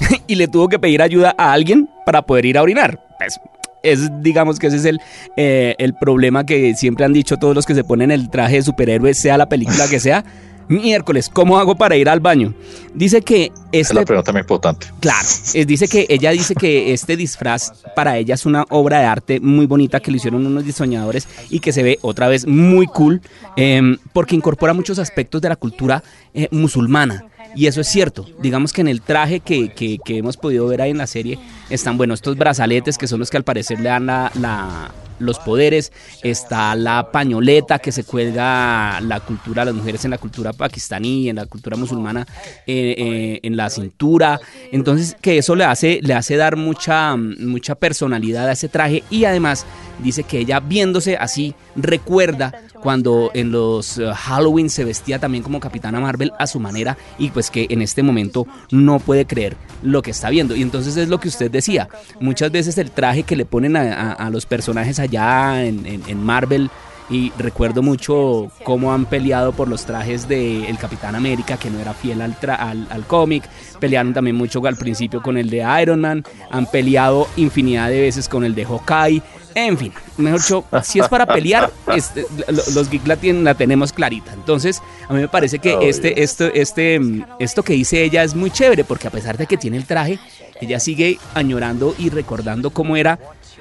Y 0.26 0.36
le 0.36 0.48
tuvo 0.48 0.68
que 0.68 0.78
pedir 0.78 1.02
ayuda 1.02 1.34
a 1.36 1.52
alguien 1.52 1.88
para 2.06 2.22
poder 2.22 2.46
ir 2.46 2.58
a 2.58 2.62
orinar. 2.62 2.98
Pues 3.18 3.38
es, 3.82 4.10
digamos 4.22 4.58
que 4.58 4.68
ese 4.68 4.76
es 4.78 4.84
el, 4.86 5.00
eh, 5.36 5.74
el 5.78 5.94
problema 5.94 6.44
que 6.46 6.74
siempre 6.74 7.04
han 7.04 7.12
dicho 7.12 7.36
todos 7.36 7.54
los 7.54 7.66
que 7.66 7.74
se 7.74 7.84
ponen 7.84 8.10
el 8.10 8.30
traje 8.30 8.56
de 8.56 8.62
superhéroe, 8.62 9.14
sea 9.14 9.36
la 9.36 9.48
película 9.48 9.86
que 9.88 10.00
sea. 10.00 10.24
Miércoles, 10.68 11.30
¿cómo 11.32 11.58
hago 11.58 11.74
para 11.76 11.96
ir 11.96 12.08
al 12.08 12.20
baño? 12.20 12.54
Dice 12.94 13.22
que 13.22 13.52
este, 13.72 13.78
es 13.78 13.94
la 13.94 14.04
pregunta 14.04 14.32
más 14.32 14.40
importante. 14.40 14.86
Claro, 15.00 15.26
es, 15.54 15.66
dice 15.66 15.88
que 15.88 16.06
ella 16.08 16.30
dice 16.30 16.54
que 16.54 16.92
este 16.92 17.16
disfraz 17.16 17.72
para 17.94 18.16
ella 18.18 18.34
es 18.34 18.46
una 18.46 18.64
obra 18.70 19.00
de 19.00 19.06
arte 19.06 19.40
muy 19.40 19.66
bonita 19.66 20.00
que 20.00 20.10
lo 20.10 20.16
hicieron 20.16 20.46
unos 20.46 20.64
diseñadores 20.64 21.28
y 21.50 21.60
que 21.60 21.72
se 21.72 21.82
ve 21.82 21.98
otra 22.02 22.28
vez 22.28 22.46
muy 22.46 22.86
cool 22.86 23.20
em, 23.56 23.98
porque 24.12 24.36
incorpora 24.36 24.72
muchos 24.72 24.98
aspectos 24.98 25.42
de 25.42 25.48
la 25.48 25.56
cultura 25.56 26.02
eh, 26.32 26.48
musulmana. 26.50 27.26
Y 27.56 27.66
eso 27.66 27.80
es 27.80 27.88
cierto. 27.88 28.26
Digamos 28.40 28.72
que 28.72 28.80
en 28.80 28.88
el 28.88 29.00
traje 29.00 29.40
que, 29.40 29.68
que, 29.68 30.00
hemos 30.08 30.36
podido 30.36 30.66
ver 30.66 30.82
ahí 30.82 30.90
en 30.90 30.98
la 30.98 31.06
serie 31.06 31.38
están, 31.70 31.96
bueno, 31.96 32.14
estos 32.14 32.36
brazaletes 32.36 32.98
que 32.98 33.06
son 33.06 33.20
los 33.20 33.30
que 33.30 33.36
al 33.36 33.44
parecer 33.44 33.80
le 33.80 33.88
dan 33.90 34.06
la, 34.06 34.90
los 35.18 35.38
poderes. 35.38 35.92
Está 36.22 36.74
la 36.74 37.10
pañoleta 37.10 37.78
que 37.78 37.92
se 37.92 38.04
cuelga 38.04 39.00
la 39.00 39.20
cultura, 39.20 39.64
las 39.64 39.74
mujeres 39.74 40.04
en 40.04 40.10
la 40.10 40.18
cultura 40.18 40.52
pakistaní, 40.52 41.28
en 41.28 41.36
la 41.36 41.46
cultura 41.46 41.76
musulmana, 41.76 42.26
eh, 42.66 42.94
eh, 42.96 43.40
en 43.42 43.56
la 43.56 43.70
cintura. 43.70 44.40
Entonces, 44.72 45.16
que 45.20 45.38
eso 45.38 45.54
le 45.54 45.64
hace, 45.64 46.00
le 46.02 46.14
hace 46.14 46.36
dar 46.36 46.56
mucha, 46.56 47.16
mucha 47.16 47.74
personalidad 47.74 48.48
a 48.48 48.52
ese 48.52 48.68
traje 48.68 49.02
y 49.10 49.24
además 49.24 49.66
dice 50.02 50.24
que 50.24 50.38
ella 50.38 50.60
viéndose 50.60 51.16
así 51.16 51.54
recuerda 51.76 52.52
cuando 52.84 53.30
en 53.32 53.50
los 53.50 53.96
eh, 53.96 54.12
Halloween 54.14 54.68
se 54.68 54.84
vestía 54.84 55.18
también 55.18 55.42
como 55.42 55.58
Capitana 55.58 56.00
Marvel 56.00 56.32
a 56.38 56.46
su 56.46 56.60
manera 56.60 56.98
y 57.18 57.30
pues 57.30 57.50
que 57.50 57.66
en 57.70 57.80
este 57.80 58.02
momento 58.02 58.46
no 58.70 58.98
puede 58.98 59.24
creer 59.24 59.56
lo 59.82 60.02
que 60.02 60.10
está 60.10 60.28
viendo. 60.28 60.54
Y 60.54 60.60
entonces 60.60 60.98
es 60.98 61.08
lo 61.08 61.18
que 61.18 61.28
usted 61.28 61.50
decía, 61.50 61.88
muchas 62.20 62.52
veces 62.52 62.76
el 62.76 62.90
traje 62.90 63.22
que 63.22 63.36
le 63.36 63.46
ponen 63.46 63.74
a, 63.74 64.28
los 64.28 64.44
personajes 64.44 64.98
allá 64.98 65.64
en, 65.64 66.22
Marvel 66.22 66.70
y 67.08 67.32
recuerdo 67.38 67.80
mucho 67.82 68.50
cómo 68.64 68.92
han 68.92 69.06
peleado 69.06 69.52
por 69.52 69.68
los 69.68 69.86
trajes 69.86 70.28
de 70.28 70.68
el 70.68 70.76
Capitán 70.76 71.14
América, 71.14 71.56
que 71.56 71.70
no 71.70 71.78
era 71.78 71.94
fiel 71.94 72.20
al, 72.20 72.36
al, 72.58 72.86
al 72.90 73.06
cómic. 73.06 73.44
Pelearon 73.80 74.12
también 74.12 74.36
mucho 74.36 74.64
al 74.66 74.76
principio 74.76 75.22
con 75.22 75.38
el 75.38 75.48
de 75.48 75.64
Iron 75.80 76.02
Man. 76.02 76.22
Han 76.50 76.66
peleado 76.66 77.28
infinidad 77.36 77.88
de 77.88 78.02
veces 78.02 78.28
con 78.28 78.44
el 78.44 78.54
de 78.54 78.66
Hawkeye. 78.66 79.22
En 79.54 79.78
fin, 79.78 79.92
mejor 80.16 80.40
dicho, 80.40 80.64
si 80.82 80.98
es 81.00 81.08
para 81.08 81.26
pelear, 81.26 81.70
este, 81.94 82.26
lo- 82.48 82.62
los 82.74 82.90
geek 82.90 83.06
la, 83.06 83.54
tenemos 83.54 83.92
clarita. 83.92 84.32
Entonces, 84.32 84.82
a 85.08 85.12
mí 85.12 85.20
me 85.20 85.28
parece 85.28 85.58
que 85.60 85.78
este, 85.88 86.22
esto, 86.22 86.46
este, 86.52 86.98
mm, 86.98 87.24
esto 87.38 87.62
que 87.62 87.72
dice 87.74 88.02
ella 88.02 88.22
es 88.24 88.34
muy 88.34 88.50
chévere, 88.50 88.84
porque 88.84 89.06
a 89.08 89.10
pesar 89.10 89.36
de 89.36 89.46
que 89.46 89.56
tiene 89.56 89.76
el 89.76 89.84
traje, 89.86 90.18
ella 90.60 90.80
sigue 90.80 91.18
añorando 91.34 91.94
y 91.98 92.10
recordando 92.10 92.70
cómo 92.70 92.96
era 92.96 93.18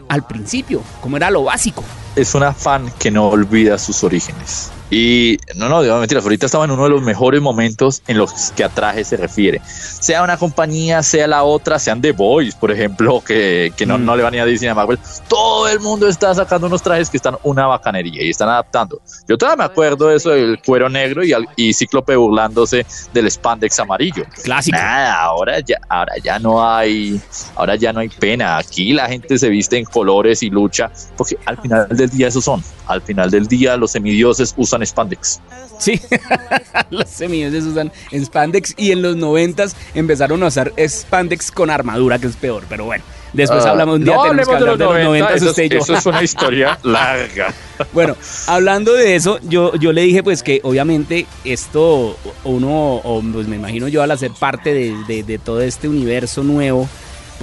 al 0.09 0.25
principio, 0.25 0.81
cómo 1.01 1.17
era 1.17 1.29
lo 1.29 1.43
básico. 1.43 1.83
es 2.15 2.35
una 2.35 2.53
fan 2.53 2.91
que 2.99 3.09
no 3.11 3.27
olvida 3.29 3.77
sus 3.77 4.03
orígenes. 4.03 4.71
Y 4.95 5.39
no, 5.55 5.69
no, 5.69 5.81
digo 5.81 5.97
mentiras, 5.97 6.23
ahorita 6.23 6.45
estaba 6.45 6.65
en 6.65 6.71
uno 6.71 6.83
de 6.83 6.91
los 6.91 7.01
mejores 7.01 7.41
momentos 7.41 8.03
en 8.07 8.19
los 8.19 8.51
que 8.55 8.63
a 8.63 8.69
traje 8.69 9.03
se 9.03 9.17
refiere. 9.17 9.59
Sea 9.65 10.21
una 10.21 10.37
compañía, 10.37 11.01
sea 11.01 11.25
la 11.25 11.41
otra, 11.43 11.79
sean 11.79 11.99
The 11.99 12.11
Boys, 12.11 12.53
por 12.53 12.69
ejemplo, 12.69 13.23
que, 13.25 13.73
que 13.75 13.87
no, 13.87 13.97
Mm. 13.97 14.05
no 14.05 14.15
le 14.15 14.21
van 14.21 14.35
a 14.35 14.45
Disney 14.45 14.69
a 14.69 14.75
Marvel. 14.75 14.99
Todo 15.27 15.67
el 15.67 15.79
mundo 15.79 16.07
está 16.07 16.35
sacando 16.35 16.67
unos 16.67 16.83
trajes 16.83 17.09
que 17.09 17.17
están 17.17 17.37
una 17.41 17.65
bacanería 17.65 18.23
y 18.23 18.29
están 18.29 18.49
adaptando. 18.49 19.01
Yo 19.27 19.35
todavía 19.35 19.65
me 19.65 19.71
acuerdo 19.71 20.09
de 20.09 20.17
eso 20.17 20.29
del 20.29 20.61
cuero 20.61 20.89
negro 20.89 21.23
y, 21.23 21.33
al- 21.33 21.47
y 21.55 21.73
Cíclope 21.73 22.15
burlándose 22.15 22.85
del 23.13 23.31
spandex 23.31 23.79
amarillo. 23.79 24.25
Clásico. 24.43 24.77
Nada, 24.77 25.21
ahora 25.21 25.59
ya, 25.61 25.77
ahora 25.89 26.13
ya 26.23 26.37
no 26.37 26.63
hay, 26.63 27.19
ahora 27.55 27.75
ya 27.77 27.93
no 27.93 28.01
hay 28.01 28.09
pena. 28.09 28.57
Aquí 28.59 28.93
la 28.93 29.07
gente 29.07 29.39
se 29.39 29.49
viste 29.49 29.75
en 29.77 29.85
colores 29.85 30.43
y 30.43 30.51
lucha, 30.51 30.91
porque 31.17 31.35
al 31.47 31.57
final 31.57 31.87
del 31.89 32.11
día 32.11 32.27
esos 32.27 32.43
son. 32.45 32.63
Al 32.85 33.01
final 33.01 33.31
del 33.31 33.47
día 33.47 33.75
los 33.77 33.91
semidioses 33.91 34.53
usan 34.57 34.82
spandex. 34.85 35.39
Sí, 35.79 35.99
los 36.89 37.09
semillones 37.09 37.63
usan 37.65 37.91
en 38.11 38.25
spandex 38.25 38.73
y 38.77 38.91
en 38.91 39.01
los 39.01 39.15
noventas 39.15 39.75
empezaron 39.95 40.41
a 40.43 40.47
usar 40.47 40.71
spandex 40.77 41.51
con 41.51 41.69
armadura, 41.69 42.19
que 42.19 42.27
es 42.27 42.35
peor, 42.35 42.63
pero 42.69 42.85
bueno. 42.85 43.03
Después 43.33 43.65
Ah, 43.65 43.71
hablamos 43.71 43.95
un 43.95 44.05
día 44.05 44.15
no 44.15 44.21
tenemos 44.23 44.47
que 44.47 44.53
hablar 44.55 44.77
de 44.77 44.85
los 44.85 45.03
90, 45.05 45.33
eso, 45.33 45.49
usted 45.49 45.63
y 45.63 45.69
yo. 45.69 45.79
eso 45.79 45.95
es 45.95 46.05
una 46.05 46.21
historia 46.21 46.77
larga. 46.83 47.51
Bueno, 47.91 48.15
hablando 48.45 48.93
de 48.93 49.15
eso, 49.15 49.39
yo, 49.41 49.73
yo 49.75 49.91
le 49.91 50.03
dije 50.03 50.21
pues 50.21 50.43
que 50.43 50.59
obviamente 50.63 51.25
esto 51.43 52.15
uno, 52.43 52.95
o 53.03 53.23
pues 53.33 53.47
me 53.47 53.55
imagino 53.55 53.87
yo 53.87 54.03
al 54.03 54.11
hacer 54.11 54.29
parte 54.39 54.71
de, 54.75 54.93
de- 55.07 55.23
de 55.23 55.39
todo 55.39 55.61
este 55.61 55.87
universo 55.87 56.43
nuevo, 56.43 56.87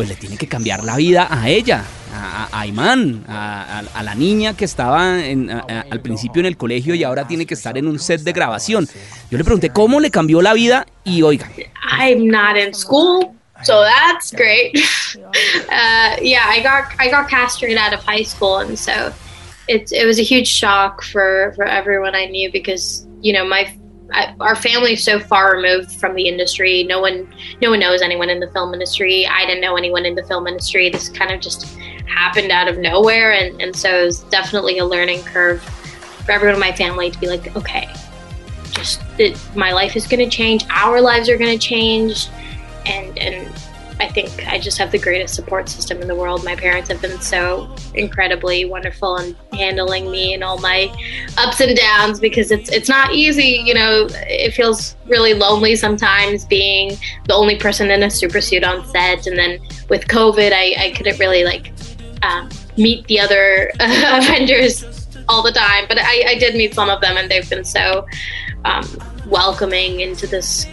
pues 0.01 0.09
le 0.09 0.17
tiene 0.17 0.39
que 0.39 0.49
cambiar 0.49 0.83
la 0.83 0.97
vida 0.97 1.29
a 1.31 1.51
ella, 1.51 1.85
a, 2.11 2.67
Iman, 2.67 3.23
a, 3.29 4.03
la 4.03 4.15
niña 4.15 4.57
que 4.57 4.65
estaba 4.65 5.23
en- 5.23 5.51
al 5.51 6.01
principio 6.01 6.41
en 6.41 6.47
el 6.47 6.57
colegio 6.57 6.95
y 6.95 7.05
ahora 7.05 7.29
tiene 7.29 7.45
que 7.45 7.53
estar 7.53 7.77
en 7.77 7.87
un 7.87 7.99
set 7.99 8.23
de 8.23 8.33
grabación. 8.33 8.89
Yo 9.31 9.37
le 9.37 9.45
pregunté 9.45 9.69
cómo 9.69 10.01
le 10.01 10.11
cambió 10.11 10.41
la 10.41 10.55
vida 10.55 10.87
y 11.05 11.21
oiga, 11.21 11.51
I'm 12.01 12.29
not 12.29 12.57
in 12.57 12.73
school, 12.73 13.35
so 13.63 13.83
that's 13.83 14.33
great. 14.33 14.75
uh, 15.69 16.17
yeah, 16.23 16.47
I 16.49 16.63
got 16.63 16.85
I 16.99 17.11
got 17.11 17.29
cast 17.29 17.63
out 17.63 17.93
of 17.93 18.03
high 18.03 18.25
school, 18.25 18.57
and 18.61 18.79
so 18.79 19.13
it 19.69 19.93
it 19.93 20.07
was 20.07 20.19
a 20.19 20.25
huge 20.25 20.49
shock 20.49 21.03
for 21.03 21.53
for 21.57 21.67
everyone 21.67 22.15
I 22.15 22.25
knew 22.25 22.51
because 22.51 23.07
you 23.21 23.35
know 23.35 23.45
my 23.45 23.71
I, 24.13 24.35
our 24.41 24.57
family 24.57 24.95
is 24.95 25.05
so 25.05 25.21
far 25.21 25.55
removed 25.57 25.93
from 25.93 26.15
the 26.15 26.29
industry. 26.29 26.85
No 26.85 27.01
one 27.01 27.33
no 27.61 27.71
one 27.71 27.81
knows 27.81 28.03
anyone 28.03 28.31
in 28.31 28.41
the 28.41 28.51
film 28.51 28.73
industry. 28.75 29.27
I 29.27 29.47
didn't 29.47 29.61
know 29.61 29.77
anyone 29.77 30.07
in 30.07 30.15
the 30.15 30.25
film 30.25 30.47
industry. 30.47 30.91
This 30.91 31.09
kind 31.09 31.31
of 31.31 31.41
just 31.41 31.79
happened 32.07 32.51
out 32.51 32.69
of 32.69 32.79
nowhere, 32.79 33.33
and 33.33 33.61
and 33.61 33.75
so 33.75 34.03
it 34.03 34.05
was 34.05 34.21
definitely 34.25 34.79
a 34.79 34.85
learning 34.85 35.23
curve 35.23 35.63
for 35.63 36.33
everyone 36.33 36.55
in 36.55 36.61
my 36.61 36.73
family 36.73 37.11
to 37.11 37.19
be 37.19 37.27
like, 37.27 37.57
okay, 37.57 37.93
just 38.73 39.03
my 39.55 39.73
life 39.73 39.97
is 39.97 40.07
going 40.07 40.21
to 40.21 40.35
change 40.35 40.65
our 40.71 41.01
lives 41.01 41.29
are 41.29 41.37
going 41.37 41.59
to 41.59 41.67
change 41.67 42.29
and 42.87 43.19
and 43.19 43.53
i 44.01 44.09
think 44.09 44.47
i 44.49 44.59
just 44.59 44.79
have 44.79 44.91
the 44.91 44.99
greatest 44.99 45.35
support 45.35 45.69
system 45.69 46.01
in 46.01 46.09
the 46.09 46.15
world. 46.15 46.45
My 46.45 46.57
parents 46.57 46.89
have 46.91 47.01
been 47.01 47.21
so 47.21 47.75
incredibly 47.95 48.65
wonderful 48.65 49.17
in 49.19 49.37
handling 49.53 50.11
me 50.11 50.35
and 50.35 50.43
all 50.43 50.59
my 50.59 50.93
ups 51.39 51.61
and 51.61 51.77
downs 51.77 52.21
because 52.21 52.51
it's 52.51 52.71
it's 52.71 52.89
not 52.89 53.15
easy 53.15 53.63
you 53.65 53.75
know. 53.75 54.07
It 54.11 54.53
feels 54.53 54.97
really 55.07 55.35
lonely 55.35 55.77
sometimes 55.77 56.45
being 56.45 56.97
the 57.27 57.35
only 57.35 57.57
person 57.57 57.91
in 57.91 58.03
a 58.03 58.11
super 58.11 58.41
suit 58.41 58.65
on 58.65 58.87
set. 58.87 59.27
And 59.27 59.39
then 59.39 59.61
with 59.89 60.07
covid 60.07 60.53
i, 60.53 60.75
I 60.79 60.91
couldn't 60.97 61.19
really 61.19 61.45
like 61.45 61.73
um, 62.23 62.49
meet 62.77 63.07
the 63.07 63.21
other 63.21 63.71
avengers 63.81 64.85
all 65.29 65.43
the 65.43 65.53
time. 65.53 65.85
But 65.89 65.99
I, 65.99 66.25
I 66.29 66.39
did 66.39 66.55
meet 66.55 66.75
some 66.75 66.91
of 66.91 67.01
them 67.01 67.17
and 67.17 67.31
they've 67.31 67.49
been 67.49 67.65
so 67.65 68.07
um, 68.65 68.87
welcoming 69.27 70.01
into 70.01 70.27
this 70.27 70.67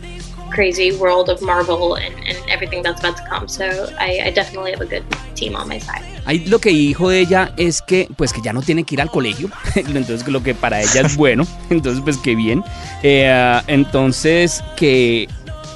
crazy 0.52 0.92
world 0.98 1.30
of 1.30 1.42
Marvel 1.42 1.96
and, 1.96 2.16
and 2.28 2.38
everything 2.50 2.82
that's 2.84 3.00
about 3.00 3.18
to 3.18 3.24
come. 3.30 3.48
So 3.48 3.66
I, 4.00 4.22
I 4.26 4.32
definitely 4.32 4.72
have 4.72 4.82
a 4.82 4.86
good 4.86 5.04
team 5.36 5.56
on 5.56 5.68
my 5.68 5.80
side. 5.80 6.04
Ahí 6.26 6.46
lo 6.46 6.60
que 6.60 6.72
dijo 6.72 7.12
ella 7.12 7.54
es 7.58 7.82
que 7.82 8.10
pues 8.18 8.34
que 8.34 8.42
ya 8.42 8.52
no 8.52 8.62
tiene 8.62 8.84
que 8.84 8.96
ir 8.96 9.02
al 9.02 9.10
colegio, 9.10 9.50
entonces 9.76 10.28
lo 10.28 10.44
que 10.44 10.54
para 10.54 10.82
ella 10.82 11.02
es 11.02 11.16
bueno, 11.16 11.48
entonces 11.70 12.02
pues 12.04 12.18
que 12.18 12.36
bien. 12.36 12.64
Eh, 13.04 13.62
entonces 13.68 14.64
que 14.76 15.30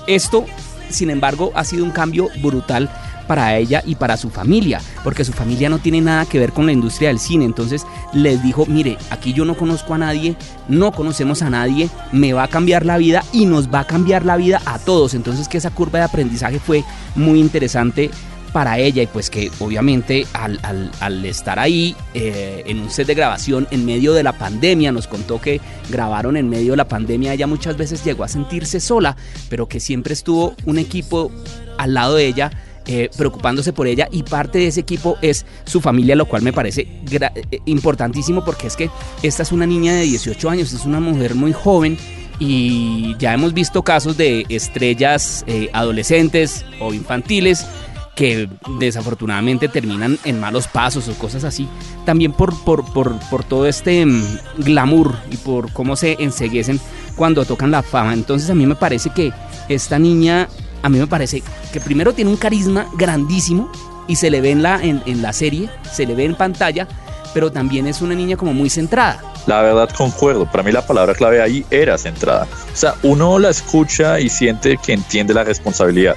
esto, 0.08 0.46
sin 0.90 1.10
embargo, 1.10 1.52
ha 1.56 1.64
sido 1.64 1.86
un 1.86 1.92
cambio 1.92 2.28
brutal 2.42 2.90
para 3.28 3.58
ella 3.58 3.84
y 3.86 3.96
para 3.96 4.18
su 4.18 4.30
familia, 4.30 4.82
porque 5.04 5.26
su 5.26 5.34
familia 5.34 5.70
no 5.70 5.80
tiene 5.80 6.02
nada 6.02 6.26
que 6.26 6.40
ver 6.40 6.54
con 6.54 6.66
la 6.66 6.72
industria 6.72 7.10
del 7.10 7.20
cine, 7.20 7.46
entonces 7.46 7.86
les 8.14 8.44
dijo, 8.44 8.66
mire, 8.66 8.98
aquí 9.10 9.34
yo 9.34 9.46
no 9.46 9.56
conozco 9.56 9.94
a 9.94 9.98
nadie, 9.98 10.36
no 10.68 10.92
conocemos 10.92 11.42
a 11.42 11.50
nadie, 11.50 11.90
me 12.12 12.34
va 12.34 12.44
a 12.44 12.48
cambiar 12.48 12.86
la 12.86 12.98
vida 12.98 13.24
y 13.32 13.46
nos 13.46 13.74
va 13.74 13.82
a 13.82 13.88
cambiar 13.88 14.26
la 14.26 14.38
vida 14.38 14.62
a 14.66 14.80
todos, 14.80 15.14
entonces 15.14 15.48
que 15.48 15.58
esa 15.58 15.72
curva 15.72 16.00
de 16.00 16.06
aprendizaje 16.06 16.60
fue 16.60 16.84
muy 17.16 17.40
interesante 17.40 18.12
para 18.52 18.78
ella 18.80 19.04
y 19.04 19.08
pues 19.08 19.30
que 19.30 19.50
obviamente 19.60 20.28
al, 20.34 21.26
estar 21.26 21.60
ahí 21.60 21.96
eh, 22.14 22.64
en 22.66 22.80
un 22.80 22.90
set 22.90 23.08
de 23.08 23.16
grabación 23.16 23.68
en 23.72 23.86
medio 23.86 24.14
de 24.14 24.24
la 24.24 24.34
pandemia, 24.34 24.92
nos 24.92 25.08
contó 25.08 25.40
que 25.40 25.62
grabaron 25.90 26.38
en 26.38 26.50
medio 26.50 26.72
de 26.72 26.78
la 26.78 26.88
pandemia, 26.88 27.34
ella 27.34 27.48
muchas 27.48 27.78
veces 27.78 28.04
llegó 28.04 28.24
a 28.24 28.28
sentirse 28.28 28.80
sola, 28.80 29.16
pero 29.50 29.68
que 29.68 29.80
siempre 29.80 30.14
estuvo 30.14 30.56
un 30.66 30.80
equipo 30.80 31.32
al 31.78 31.94
lado 31.94 32.16
de 32.16 32.28
ella. 32.28 32.52
Eh, 32.88 33.10
preocupándose 33.16 33.74
por 33.74 33.88
ella 33.88 34.08
y 34.12 34.24
parte 34.24 34.60
de 34.60 34.68
ese 34.68 34.82
equipo 34.82 35.18
es 35.22 35.46
su 35.66 35.82
familia, 35.82 36.16
lo 36.16 36.26
cual 36.26 36.42
me 36.42 36.54
parece 36.54 36.88
eh, 37.12 37.60
importantísimo 37.66 38.44
porque 38.44 38.68
es 38.68 38.76
que 38.76 38.90
esta 39.24 39.44
es 39.44 39.52
una 39.52 39.66
niña 39.66 39.94
de 39.94 40.04
18 40.04 40.50
años, 40.50 40.74
es 40.74 40.86
una 40.86 41.00
mujer 41.00 41.36
muy 41.36 41.54
joven 41.54 41.98
y 42.40 43.16
ya 43.20 43.34
hemos 43.34 43.54
visto 43.54 43.84
casos 43.84 44.18
de 44.18 44.46
estrellas 44.50 45.44
eh, 45.46 45.70
adolescentes 45.74 46.66
o 46.80 46.94
infantiles 46.94 47.68
que 48.16 48.50
desafortunadamente 48.80 49.68
terminan 49.68 50.18
en 50.26 50.40
malos 50.40 50.68
pasos 50.68 51.08
o 51.08 51.14
cosas 51.14 51.44
así, 51.44 51.68
también 52.06 52.34
por, 52.34 52.56
por, 52.64 52.92
por, 52.94 53.18
por 53.30 53.44
todo 53.44 53.68
este 53.68 54.06
mm, 54.06 54.24
glamour 54.58 55.16
y 55.32 55.38
por 55.38 55.72
cómo 55.72 55.96
se 55.96 56.18
enseguecen 56.20 56.80
cuando 57.16 57.46
tocan 57.46 57.72
la 57.72 57.84
fama. 57.84 58.14
Entonces 58.14 58.50
a 58.50 58.56
mí 58.56 58.66
me 58.66 58.76
parece 58.76 59.12
que 59.12 59.32
esta 59.70 59.98
niña, 60.00 60.50
a 60.82 60.90
mí 60.90 61.00
me 61.00 61.08
parece 61.08 61.44
que 61.72 61.80
primero 61.80 62.14
tiene 62.14 62.32
un 62.32 62.38
carisma 62.38 62.88
grandísimo 62.94 63.72
y 64.08 64.16
se 64.16 64.30
le 64.30 64.42
ve 64.42 64.52
en 64.52 64.64
la, 64.64 64.82
en, 64.82 65.02
en 65.06 65.22
la 65.22 65.34
serie, 65.34 65.70
se 65.92 66.06
le 66.06 66.16
ve 66.16 66.26
en 66.26 66.36
pantalla, 66.36 66.88
pero 67.34 67.52
también 67.52 67.88
es 67.88 68.02
una 68.02 68.16
niña 68.16 68.38
como 68.38 68.54
muy 68.54 68.70
centrada. 68.70 69.22
La 69.48 69.62
verdad 69.62 69.90
concuerdo, 69.96 70.46
para 70.46 70.64
mí 70.64 70.72
la 70.72 70.86
palabra 70.86 71.14
clave 71.16 71.42
ahí 71.42 71.66
era 71.72 71.98
centrada. 71.98 72.48
O 72.74 72.76
sea, 72.76 72.96
uno 73.04 73.40
la 73.40 73.50
escucha 73.50 74.20
y 74.20 74.30
siente 74.30 74.78
que 74.78 74.94
entiende 74.94 75.34
la 75.34 75.44
responsabilidad. 75.44 76.16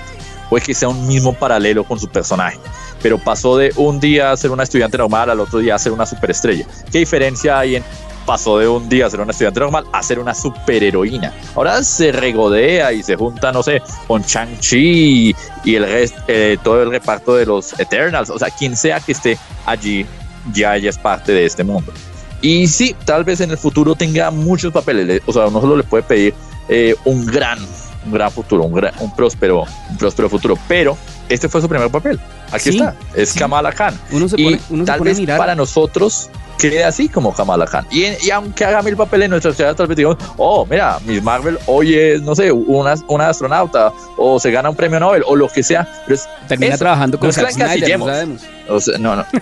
Puede 0.50 0.64
que 0.64 0.74
sea 0.74 0.88
un 0.88 1.06
mismo 1.06 1.32
paralelo 1.32 1.84
con 1.84 1.98
su 1.98 2.08
personaje, 2.08 2.58
pero 3.02 3.18
pasó 3.18 3.56
de 3.56 3.72
un 3.76 3.98
día 3.98 4.30
a 4.30 4.36
ser 4.36 4.50
una 4.50 4.62
estudiante 4.62 4.98
normal 4.98 5.30
al 5.30 5.40
otro 5.40 5.58
día 5.58 5.74
a 5.74 5.78
ser 5.78 5.92
una 5.92 6.06
superestrella. 6.06 6.66
¿Qué 6.92 6.98
diferencia 6.98 7.58
hay 7.58 7.76
en 7.76 7.84
pasó 8.26 8.58
de 8.58 8.66
un 8.68 8.88
día 8.88 9.06
a 9.06 9.10
ser 9.10 9.20
una 9.20 9.30
estudiante 9.32 9.60
normal 9.60 9.84
a 9.92 10.02
ser 10.02 10.18
una 10.18 10.34
superheroína? 10.34 11.32
Ahora 11.54 11.82
se 11.82 12.12
regodea 12.12 12.92
y 12.92 13.02
se 13.02 13.16
junta, 13.16 13.52
no 13.52 13.62
sé, 13.62 13.82
con 14.06 14.22
Chang-Chi 14.24 15.34
y 15.64 15.74
el 15.74 15.84
resto, 15.86 16.22
eh, 16.28 16.56
todo 16.62 16.82
el 16.82 16.90
reparto 16.90 17.34
de 17.34 17.46
los 17.46 17.78
Eternals. 17.78 18.30
O 18.30 18.38
sea, 18.38 18.50
quien 18.50 18.76
sea 18.76 19.00
que 19.00 19.12
esté 19.12 19.38
allí, 19.66 20.06
ya 20.52 20.76
ella 20.76 20.90
es 20.90 20.98
parte 20.98 21.32
de 21.32 21.44
este 21.46 21.64
mundo. 21.64 21.92
Y 22.40 22.66
sí, 22.66 22.94
tal 23.04 23.24
vez 23.24 23.40
en 23.40 23.50
el 23.50 23.58
futuro 23.58 23.94
tenga 23.94 24.30
muchos 24.30 24.72
papeles. 24.72 25.06
le- 25.06 25.22
O 25.26 25.32
sea, 25.32 25.46
uno 25.46 25.60
solo 25.60 25.76
le 25.76 25.82
puede 25.82 26.02
pedir 26.02 26.34
eh, 26.68 26.94
un 27.04 27.24
gran, 27.26 27.58
un 28.06 28.12
gran 28.12 28.30
futuro, 28.30 28.64
un, 28.64 28.74
gran- 28.74 28.92
un 29.00 29.14
próspero, 29.14 29.64
un 29.90 29.96
próspero 29.96 30.28
futuro. 30.28 30.58
Pero 30.68 30.96
este 31.28 31.48
fue 31.48 31.60
su 31.60 31.68
primer 31.68 31.90
papel. 31.90 32.20
Aquí 32.52 32.70
Sí, 32.72 32.78
está. 32.78 32.94
Es 33.14 33.30
sí. 33.30 33.38
Kamala 33.38 33.72
Khan. 33.72 33.98
Uno 34.12 34.28
se 34.28 34.40
y 34.40 34.44
pone, 34.44 34.60
uno 34.70 34.84
se 34.84 34.86
tal 34.92 35.00
a 35.00 35.02
vez 35.04 35.18
mirar. 35.18 35.38
para 35.38 35.54
nosotros 35.54 36.30
quede 36.58 36.84
así 36.84 37.08
como 37.08 37.34
Kamala 37.34 37.66
Khan. 37.66 37.86
Y, 37.90 38.04
y 38.26 38.30
aunque 38.30 38.64
haga 38.64 38.80
mil 38.82 38.96
papeles 38.96 39.24
en 39.26 39.30
nuestras 39.32 39.56
ciudades, 39.56 39.76
tal 39.76 39.86
vez 39.86 39.96
digamos, 39.96 40.18
oh, 40.36 40.64
mira, 40.66 40.98
Miss 41.04 41.22
Marvel 41.22 41.58
hoy 41.66 41.94
es, 41.94 42.22
no 42.22 42.34
sé, 42.34 42.52
una, 42.52 42.94
una 43.08 43.28
astronauta, 43.28 43.92
o 44.16 44.38
se 44.38 44.50
gana 44.50 44.70
un 44.70 44.76
premio 44.76 45.00
Nobel, 45.00 45.22
o 45.26 45.34
lo 45.36 45.48
que 45.48 45.62
sea. 45.62 45.88
Pero 46.06 46.14
es 46.14 46.28
Termina 46.48 46.74
eso. 46.74 46.84
trabajando 46.84 47.18
con 47.18 47.32
Zack 47.32 47.50
Snyder, 47.52 47.98
no 47.98 48.06
sabemos. 48.06 48.42
O 48.68 48.80
sea, 48.80 48.98
no, 48.98 49.16
no. 49.16 49.24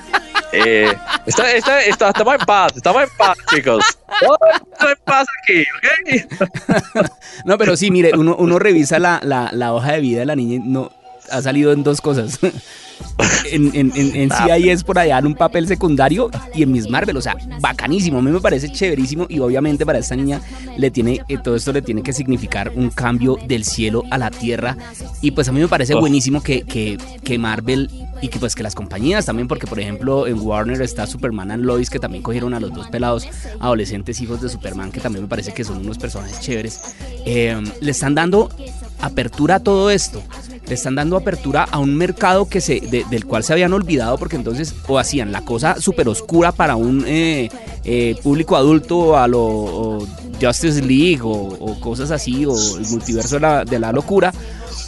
Eh, 0.55 0.87
está- 1.25 1.51
está- 1.51 1.81
está- 1.83 2.09
estamos 2.11 2.35
en 2.35 2.41
paz, 2.45 2.73
estamos 2.77 3.03
en 3.05 3.09
paz, 3.17 3.39
chicos. 3.55 3.83
Está 4.71 4.91
en 4.91 4.99
paz 5.03 5.27
aquí, 5.43 5.63
¿ok? 5.63 7.07
No, 7.47 7.57
pero 7.57 7.75
sí, 7.75 7.91
mire, 7.91 8.11
uno, 8.15 8.37
uno 8.39 8.59
revisa 8.59 8.99
la, 8.99 9.19
la, 9.23 9.49
la 9.53 9.73
hoja 9.73 9.93
de 9.93 10.01
vida 10.01 10.21
de 10.21 10.27
la 10.27 10.37
niña 10.37 10.57
y 10.57 10.59
no 10.59 10.93
ha 11.31 11.43
salido 11.43 11.73
en 11.73 11.83
dos 11.83 12.01
cosas. 12.01 12.39
En, 13.51 13.75
en, 13.75 13.93
en, 13.97 14.15
en 14.15 14.31
CIS 14.31 14.85
por 14.85 14.97
allá 14.97 15.19
en 15.19 15.27
un 15.27 15.35
papel 15.35 15.67
secundario 15.67 16.31
y 16.55 16.63
en 16.63 16.71
Miss 16.71 16.89
Marvel, 16.89 17.17
o 17.17 17.21
sea, 17.21 17.37
bacanísimo, 17.61 18.19
a 18.19 18.23
mí 18.23 18.31
me 18.31 18.41
parece 18.41 18.71
chéverísimo 18.71 19.27
y 19.29 19.41
obviamente 19.41 19.85
para 19.85 19.99
esta 19.99 20.15
niña 20.15 20.41
le 20.79 20.91
tiene, 20.93 21.21
eh, 21.29 21.37
todo 21.43 21.57
esto 21.57 21.73
le 21.73 21.83
tiene 21.83 22.03
que 22.05 22.13
significar 22.13 22.71
un 22.77 22.91
cambio 22.91 23.39
del 23.49 23.65
cielo 23.65 24.05
a 24.11 24.19
la 24.19 24.31
tierra 24.31 24.77
y 25.21 25.33
pues 25.33 25.49
a 25.49 25.53
mí 25.53 25.59
me 25.61 25.67
parece 25.67 25.95
Oh. 25.95 26.01
buenísimo 26.01 26.43
que, 26.43 26.63
que, 26.63 26.97
que 27.25 27.39
Marvel 27.39 27.91
y 28.23 28.29
que 28.29 28.39
pues 28.39 28.55
que 28.55 28.63
las 28.63 28.75
compañías 28.77 29.27
también, 29.27 29.49
porque 29.49 29.67
por 29.67 29.81
ejemplo 29.81 30.29
en 30.29 30.39
Warner 30.39 30.81
está 30.81 31.07
Superman 31.09 31.51
and 31.51 31.65
Lois 31.65 31.91
que 31.91 31.99
también 31.99 32.23
cogieron 32.23 32.55
a 32.55 32.61
los 32.61 32.73
dos 32.73 32.89
pelados 32.89 33.27
adolescentes 33.59 34.21
hijos 34.21 34.41
de 34.41 34.49
Superman 34.49 34.93
que 34.93 35.01
también 35.01 35.25
me 35.25 35.29
parece 35.29 35.53
que 35.53 35.65
son 35.65 35.79
unos 35.79 35.99
personajes 35.99 36.41
chéveres, 36.41 36.81
eh, 37.27 37.61
le 37.81 37.91
están 37.91 38.15
dando 38.15 38.49
apertura 39.01 39.57
a 39.57 39.61
todo 39.61 39.91
esto. 39.91 40.23
Le 40.67 40.75
están 40.75 40.95
dando 40.95 41.17
apertura 41.17 41.65
a 41.71 41.79
un 41.79 41.97
mercado 41.97 42.49
que 42.49 42.61
se, 42.61 42.81
de- 42.81 43.05
del 43.11 43.27
cual 43.27 43.43
se 43.45 43.53
habían 43.53 43.73
olvidado 43.73 44.17
porque 44.19 44.37
entonces 44.37 44.75
o 44.89 44.99
hacían 44.99 45.33
la 45.33 45.45
cosa 45.45 45.81
súper 45.81 46.09
oscura 46.09 46.53
para 46.53 46.77
un 46.77 47.05
eh, 47.07 47.51
eh, 47.85 48.15
público 48.23 48.57
adulto 48.57 49.17
a 49.19 49.27
lo 49.29 50.07
Justice 50.41 50.81
League 50.83 51.21
o, 51.23 51.79
cosas 51.81 52.11
así 52.11 52.47
o 52.47 52.55
el 52.79 52.87
multiverso 52.89 53.37
de 53.37 53.41
la, 53.41 53.65
de 53.65 53.79
la 53.79 53.93
locura 53.93 54.33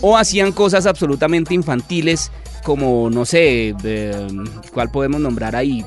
o 0.01 0.17
hacían 0.17 0.53
cosas 0.53 0.87
absolutamente 0.87 1.55
infantiles 1.55 2.31
como 2.63 3.11
no 3.11 3.25
sé 3.25 3.75
eh, 3.85 4.27
cuál 4.73 4.91
podemos 4.91 5.21
nombrar 5.21 5.55
ahí 5.57 5.85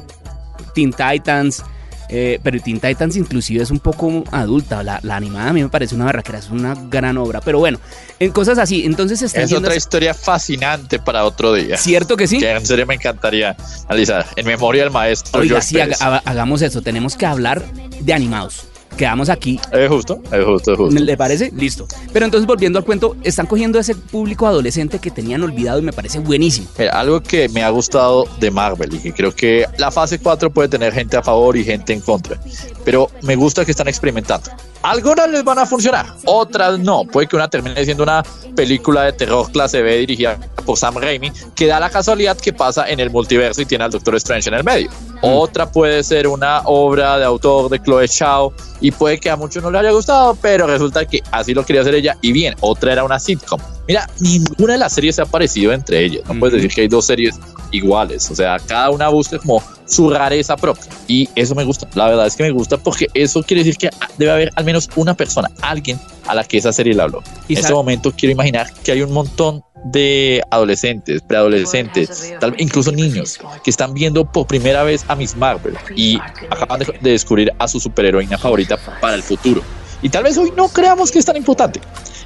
Teen 0.76 0.92
Titans 0.92 1.64
eh, 2.10 2.40
pero 2.44 2.60
Teen 2.60 2.80
Titans 2.80 3.16
inclusive 3.16 3.64
es 3.64 3.72
un 3.72 3.80
poco 3.80 4.24
adulta. 4.32 4.84
La, 4.84 5.00
la 5.04 5.16
animada 5.16 5.50
a 5.50 5.54
mí 5.54 5.62
me 5.64 5.70
parece 5.70 5.96
una 5.96 6.06
barraquera, 6.06 6.40
es 6.40 6.50
una 6.50 6.76
gran 6.90 7.18
obra. 7.18 7.42
Pero 7.42 7.60
bueno, 7.60 7.80
en 8.20 8.32
cosas 8.32 8.58
así. 8.58 8.86
Entonces 8.86 9.20
se 9.20 9.26
están 9.28 9.44
Es 9.44 9.54
otra 9.54 9.76
historia 9.76 10.14
fascinante 10.14 11.00
para 11.00 11.26
otro 11.26 11.54
día. 11.54 11.78
¿Cierto 11.78 12.16
que 12.18 12.28
sí? 12.28 12.40
Que 12.40 12.52
en 12.52 12.66
serio 12.66 12.86
me 12.86 12.96
encantaría 12.96 13.56
analizar. 13.88 14.26
En 14.36 14.46
memoria 14.46 14.84
del 14.84 14.92
maestro 14.92 15.42
Oiga, 15.42 15.56
George 15.56 15.68
sí, 15.68 15.76
haga- 15.76 15.86
Pérez. 15.86 16.02
haga- 16.02 16.22
hagamos 16.26 16.62
eso. 16.62 16.82
Tenemos 16.82 17.16
que 17.16 17.26
hablar 17.26 17.64
de 18.00 18.14
animados. 18.14 18.66
Quedamos 18.98 19.30
aquí. 19.30 19.60
Es 19.72 19.90
justo, 19.90 20.20
es 20.32 20.44
justo, 20.44 20.72
es 20.74 20.78
justo. 20.78 21.00
¿Le 21.00 21.16
parece? 21.16 21.52
Listo. 21.56 21.88
Pero 22.12 22.26
entonces 22.26 22.48
volviendo 22.48 22.80
al 22.80 22.86
cuento, 22.86 23.16
están 23.24 23.46
cogiendo 23.46 23.78
a 23.78 23.82
ese 23.82 23.96
público 23.96 24.48
adolescente 24.48 25.00
que 25.00 25.12
tenían 25.12 25.44
olvidado 25.44 25.80
y 25.80 25.84
me 25.84 25.94
parece 25.94 26.20
buenísimo. 26.20 26.68
Mira, 26.78 27.00
algo 27.00 27.22
que 27.22 27.48
me 27.50 27.64
ha 27.64 27.70
gustado 27.70 28.26
de 28.40 28.50
Marvel 28.50 28.96
y 28.96 29.00
que 29.00 29.14
creo 29.14 29.34
que 29.34 29.66
la 29.78 29.92
fase 29.92 30.20
4 30.20 30.52
puede 30.52 30.68
tener 30.68 30.94
gente 30.94 31.16
a 31.16 31.22
favor 31.22 31.56
y 31.56 31.64
gente 31.64 31.94
en 31.94 32.02
contra, 32.02 32.40
pero 32.84 33.12
me 33.22 33.36
gusta 33.36 33.64
que 33.66 33.72
están 33.72 33.88
experimentando. 33.88 34.50
Algunas 34.84 35.30
les 35.30 35.44
van 35.44 35.60
a 35.60 35.66
funcionar, 35.66 36.06
otras 36.26 36.80
no. 36.80 37.04
Puede 37.04 37.28
que 37.28 37.36
una 37.36 37.48
termine 37.48 37.84
siendo 37.84 38.04
una 38.04 38.24
película 38.56 39.04
de 39.04 39.14
terror 39.14 39.52
clase 39.52 39.82
B 39.82 39.98
dirigida 39.98 40.38
por 40.66 40.78
Sam 40.78 40.96
Raimi, 40.96 41.32
que 41.56 41.68
da 41.68 41.80
la 41.80 41.90
casualidad 41.90 42.38
que 42.38 42.54
pasa 42.54 42.90
en 42.90 43.00
el 43.00 43.10
multiverso 43.10 43.62
y 43.62 43.66
tiene 43.66 43.84
al 43.84 43.92
Doctor 43.92 44.16
Strange 44.16 44.50
en 44.50 44.56
el 44.56 44.64
medio. 44.64 44.90
Otra 45.22 45.72
puede 45.72 46.04
ser 46.04 46.28
una 46.28 46.62
obra 46.66 47.18
de 47.18 47.26
autor 47.26 47.70
de 47.70 47.80
Chloe 47.80 48.08
Zhao 48.08 48.54
y 48.82 48.92
puede 48.92 49.20
que 49.20 49.30
a 49.30 49.36
muchos 49.36 49.64
no 49.64 49.72
le 49.72 49.80
haya 49.80 49.92
gustado, 49.92 50.38
pero 50.42 50.68
resulta 50.68 51.06
que 51.06 51.22
así 51.32 51.54
lo 51.54 51.66
quería 51.66 51.82
hacer 51.82 51.96
ella 51.96 52.18
y 52.22 52.32
bien. 52.32 52.56
Otra 52.62 52.94
era 52.94 53.04
una 53.04 53.20
sitcom. 53.20 53.60
Mira, 53.88 54.08
ninguna 54.20 54.74
de 54.74 54.80
las 54.80 54.94
series 54.94 55.16
se 55.16 55.22
ha 55.22 55.26
parecido 55.26 55.72
entre 55.72 56.04
ellas. 56.04 56.24
No 56.28 56.40
puedes 56.40 56.56
decir 56.56 56.72
que 56.74 56.82
hay 56.82 56.88
dos 56.88 57.06
series 57.06 57.40
iguales. 57.72 58.30
O 58.30 58.36
sea, 58.36 58.58
cada 58.60 58.90
una 58.90 59.08
busca 59.08 59.40
como 59.40 59.64
su 59.88 60.10
rareza 60.10 60.56
propia. 60.56 60.92
Y 61.08 61.30
eso 61.36 61.56
me 61.56 61.64
gusta. 61.64 61.88
La 61.96 62.08
verdad 62.08 62.28
es 62.28 62.36
que 62.36 62.44
me 62.44 62.52
gusta 62.52 62.78
porque 62.78 63.08
eso 63.14 63.42
quiere 63.44 63.64
decir 63.64 63.78
que 63.78 63.90
debe 64.18 64.32
haber 64.32 64.52
al 64.56 64.66
menos 64.66 64.90
una 64.96 65.16
persona, 65.16 65.50
alguien 65.62 66.00
a 66.28 66.36
la 66.36 66.44
que 66.44 66.58
esa 66.58 66.72
serie 66.72 66.94
le 66.94 67.02
habló. 67.02 67.24
Y 67.48 67.54
En 67.54 67.60
este 67.60 67.74
momento 67.74 68.14
quiero 68.16 68.34
imaginar 68.34 68.72
que 68.84 68.92
hay 68.92 69.02
un 69.02 69.12
montón 69.14 69.64
de 69.86 70.42
adolescentes, 70.52 71.22
preadolescentes, 71.22 72.36
tal 72.40 72.52
vez 72.52 72.62
incluso 72.62 72.92
niños 72.92 73.40
que 73.64 73.70
están 73.70 73.94
viendo 73.94 74.30
por 74.30 74.48
primera 74.48 74.84
vez 74.84 75.06
a 75.08 75.16
Miss 75.16 75.36
Marvel 75.36 75.78
y 75.96 76.20
acaban 76.50 76.80
de, 76.80 76.98
de 77.00 77.12
descubrir 77.12 77.52
a 77.58 77.68
su 77.68 77.80
superheroína 77.80 78.38
favorita 78.38 78.78
para 79.00 79.16
el 79.16 79.24
futuro. 79.24 79.62
Y 80.02 80.10
tal 80.10 80.24
vez 80.24 80.38
hoy 80.38 80.52
no 80.56 80.68
creamos 80.68 81.12
que 81.12 81.20
es 81.20 81.26
tan 81.26 81.38
importante, 81.38 81.80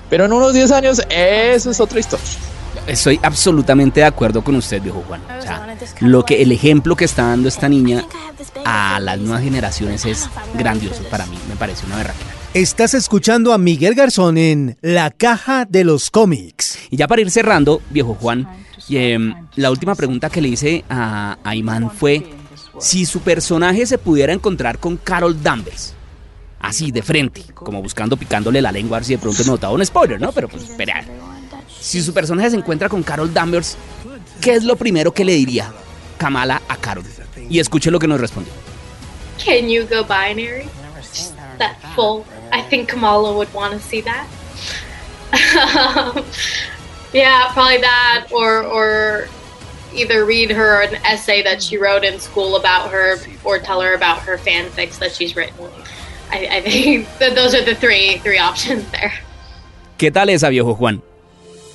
pero 0.09 0.25
en 0.25 0.33
unos 0.33 0.53
10 0.53 0.71
años 0.71 1.01
eso 1.09 1.71
es 1.71 1.79
otra 1.79 1.99
historia. 1.99 2.25
Estoy 2.87 3.19
absolutamente 3.21 3.99
de 3.99 4.05
acuerdo 4.05 4.43
con 4.43 4.55
usted, 4.55 4.81
viejo 4.81 5.03
Juan. 5.07 5.21
O 5.37 5.41
sea, 5.41 5.75
lo 5.99 6.25
que 6.25 6.41
el 6.41 6.51
ejemplo 6.51 6.95
que 6.95 7.05
está 7.05 7.27
dando 7.27 7.47
esta 7.47 7.69
niña 7.69 8.05
a 8.65 8.99
las 8.99 9.19
nuevas 9.19 9.43
generaciones 9.43 10.05
es 10.05 10.29
grandioso 10.55 11.03
para 11.03 11.25
mí. 11.27 11.37
Me 11.47 11.55
parece 11.55 11.85
una 11.85 11.97
berraquera. 11.97 12.31
Estás 12.53 12.93
escuchando 12.93 13.53
a 13.53 13.57
Miguel 13.57 13.95
Garzón 13.95 14.37
en 14.37 14.77
La 14.81 15.09
Caja 15.11 15.65
de 15.65 15.83
los 15.83 16.09
Cómics. 16.09 16.79
Y 16.89 16.97
ya 16.97 17.07
para 17.07 17.21
ir 17.21 17.31
cerrando, 17.31 17.81
viejo 17.89 18.15
Juan, 18.19 18.47
em, 18.89 19.33
la 19.55 19.71
última 19.71 19.95
pregunta 19.95 20.29
que 20.29 20.41
le 20.41 20.49
hice 20.49 20.83
a, 20.89 21.37
a 21.43 21.55
Iman 21.55 21.91
fue 21.91 22.25
si 22.79 23.05
su 23.05 23.21
personaje 23.21 23.85
se 23.85 23.97
pudiera 23.97 24.33
encontrar 24.33 24.79
con 24.79 24.97
Carol 24.97 25.41
Danvers. 25.41 25.93
Así, 26.59 26.91
de 26.91 27.01
frente, 27.01 27.43
como 27.53 27.81
buscando, 27.81 28.17
picándole 28.17 28.61
la 28.61 28.71
lengua, 28.71 28.97
a 28.97 28.99
ver 28.99 29.05
si 29.05 29.13
de 29.13 29.19
pronto 29.19 29.43
me 29.43 29.51
notaba 29.51 29.73
un 29.73 29.85
spoiler, 29.85 30.19
¿no? 30.19 30.31
Pero 30.31 30.47
pues, 30.47 30.63
espera. 30.63 31.03
Si 31.81 31.99
su 32.01 32.13
personaje 32.13 32.51
se 32.51 32.57
encuentra 32.57 32.87
con 32.87 33.01
Carol 33.01 33.33
Danvers, 33.33 33.75
¿qué 34.39 34.53
es 34.53 34.63
lo 34.63 34.75
primero 34.75 35.11
que 35.11 35.25
le 35.25 35.33
diría 35.33 35.73
Kamala 36.19 36.61
a 36.67 36.77
Carol? 36.77 37.03
Y 37.49 37.59
escuche 37.59 37.89
lo 37.89 37.97
que 37.99 38.07
nos 38.07 38.21
respondió. 38.21 38.53
Can 39.43 39.67
you 39.67 39.85
go 39.85 40.03
binary? 40.03 40.67
Just 41.01 41.33
that 41.57 41.75
full. 41.95 42.23
I 42.53 42.61
think 42.61 42.87
Kamala 42.87 43.33
would 43.35 43.51
want 43.53 43.73
to 43.73 43.79
see 43.79 44.01
that. 44.01 44.27
yeah, 47.13 47.49
probably 47.51 47.77
that, 47.81 48.27
or 48.31 48.63
or 48.63 49.27
either 49.93 50.23
read 50.23 50.51
her 50.51 50.83
an 50.83 50.95
essay 51.03 51.41
that 51.41 51.63
she 51.63 51.77
wrote 51.77 52.03
in 52.03 52.19
school 52.19 52.55
about 52.55 52.91
her, 52.91 53.17
or 53.43 53.57
tell 53.57 53.81
her 53.81 53.95
about 53.95 54.19
her 54.19 54.37
fanfics 54.37 54.99
that 54.99 55.11
she's 55.11 55.35
written. 55.35 55.55
I, 56.29 56.57
I 56.57 56.61
think 56.61 57.07
that 57.19 57.33
those 57.33 57.55
are 57.55 57.65
the 57.65 57.73
three 57.73 58.19
three 58.19 58.37
options 58.37 58.89
there. 58.91 59.13
¿Qué 59.97 60.11
tal 60.11 60.29
esa, 60.29 60.49
viejo 60.49 60.75
Juan? 60.75 61.01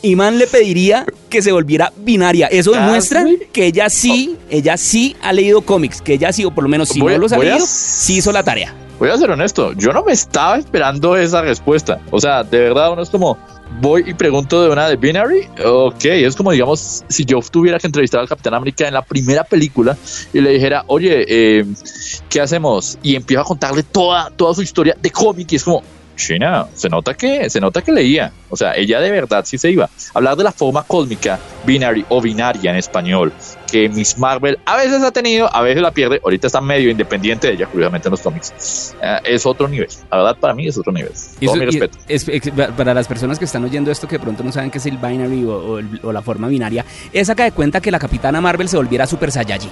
Iman 0.02 0.38
le 0.38 0.46
pediría 0.46 1.04
que 1.28 1.42
se 1.42 1.52
volviera 1.52 1.92
binaria. 1.96 2.46
Eso 2.46 2.72
Ah, 2.74 2.80
demuestra 2.85 3.24
que 3.52 3.66
ella 3.66 3.90
sí, 3.90 4.37
ella 4.50 4.76
sí 4.76 5.16
ha 5.22 5.32
leído 5.32 5.62
cómics, 5.62 6.00
que 6.00 6.14
ella 6.14 6.32
sí, 6.32 6.44
o 6.44 6.50
por 6.50 6.64
lo 6.64 6.70
menos 6.70 6.88
si 6.90 7.00
Voy 7.00 7.14
no 7.14 7.18
los 7.20 7.32
ha 7.32 7.37
voy 7.37 7.46
a- 7.48 7.52
leído, 7.52 7.66
sí 7.68 8.16
hizo 8.18 8.30
la 8.32 8.42
tarea. 8.42 8.74
Voy 8.98 9.11
a 9.11 9.16
ser 9.18 9.30
honesto, 9.30 9.72
yo 9.74 9.92
no 9.92 10.02
me 10.04 10.12
estaba 10.12 10.56
esperando 10.56 11.16
esa 11.16 11.42
respuesta. 11.42 12.00
O 12.11 12.18
sea, 12.20 12.42
de 12.44 12.61
verdad, 12.61 12.92
uno 12.92 13.02
es 13.02 13.11
como, 13.11 13.37
voy 13.80 14.04
y 14.06 14.14
pregunto 14.14 14.62
de 14.62 14.70
una 14.70 14.88
de 14.88 14.96
Binary. 14.96 15.48
Ok, 15.66 16.04
es 16.06 16.35
como, 16.35 16.52
digamos, 16.52 17.04
si 17.09 17.24
yo 17.26 17.40
tuviera 17.50 17.78
que 17.78 17.87
entrevistar 17.88 18.20
al 18.20 18.28
Capitán 18.28 18.54
América 18.54 18.88
en 18.88 18.94
la 18.94 19.02
primera 19.02 19.44
película 19.44 19.96
y 20.32 20.40
le 20.40 20.50
dijera, 20.50 20.85
oye, 20.87 21.26
eh, 21.28 21.66
¿qué 22.30 22.40
hacemos? 22.40 22.96
Y 23.02 23.16
empiezo 23.16 23.42
a 23.42 23.44
contarle 23.44 23.82
toda, 23.82 24.30
toda 24.30 24.54
su 24.54 24.62
historia 24.62 24.96
de 25.02 25.11
cómic 25.11 25.52
y 25.52 25.56
es 25.56 25.64
como, 25.64 25.82
China, 26.16 26.66
se 26.74 26.88
nota 26.88 27.14
que, 27.14 27.48
se 27.50 27.61
nota 27.61 27.83
que 27.83 27.92
leía. 27.92 28.33
O 28.50 28.57
sea, 28.57 28.74
ella 28.74 29.00
de 29.00 29.11
verdad 29.11 29.44
sí 29.46 29.59
se 29.59 29.70
iba. 29.70 29.88
Hablar 30.14 30.37
de 30.37 30.44
la 30.44 30.52
forma 30.52 30.83
cósmica, 30.83 31.38
binary 31.64 32.05
o 32.09 32.20
binaria 32.20 32.70
en 32.70 32.76
español, 32.76 33.33
que 33.70 33.88
Miss 33.88 34.16
Marvel 34.18 34.59
a 34.64 34.76
veces 34.76 35.02
ha 35.02 35.11
tenido, 35.11 35.55
a 35.55 35.62
veces 35.62 35.83
la 35.83 35.90
pierde. 35.90 36.20
Ahorita 36.24 36.46
está 36.46 36.61
medio 36.61 36.90
independiente 36.90 37.48
de 37.48 37.55
ella, 37.55 37.66
curiosamente 37.66 38.09
en 38.09 38.12
los 38.12 38.20
cómics. 38.20 38.94
Eh, 39.02 39.18
es 39.24 39.44
otro 39.46 39.68
nivel. 39.68 39.88
La 40.11 40.16
verdad, 40.18 40.37
para 40.40 40.55
mí 40.55 40.66
es 40.66 40.79
otro 40.79 40.92
nivel. 40.92 41.12
Todo 41.12 41.24
Eso- 41.40 41.57
mi 41.57 41.62
y- 41.62 41.66
respeto. 41.66 41.98
es- 42.09 42.29
es- 42.29 42.50
para 42.76 42.94
las 42.94 43.07
personas 43.07 43.38
que 43.38 43.44
están 43.44 43.64
oyendo 43.64 43.90
esto 43.90 44.09
que 44.09 44.16
de 44.16 44.20
pronto 44.22 44.42
no 44.42 44.52
saben 44.52 44.70
qué 44.70 44.79
es 44.79 44.87
el 44.87 44.96
binary 44.98 45.44
o, 45.44 45.50
o 45.57 45.79
el- 45.79 46.00
o 46.02 46.12
la 46.12 46.22
forma 46.22 46.48
binaria, 46.48 46.85
es 47.12 47.29
acá 47.29 47.44
de 47.44 47.52
cuenta 47.52 47.81
que 47.81 47.90
la 47.90 47.98
capitana 47.98 48.40
Marvel 48.40 48.68
se 48.68 48.76
volviera 48.76 49.07
Super 49.07 49.31
Saiyajin. 49.31 49.70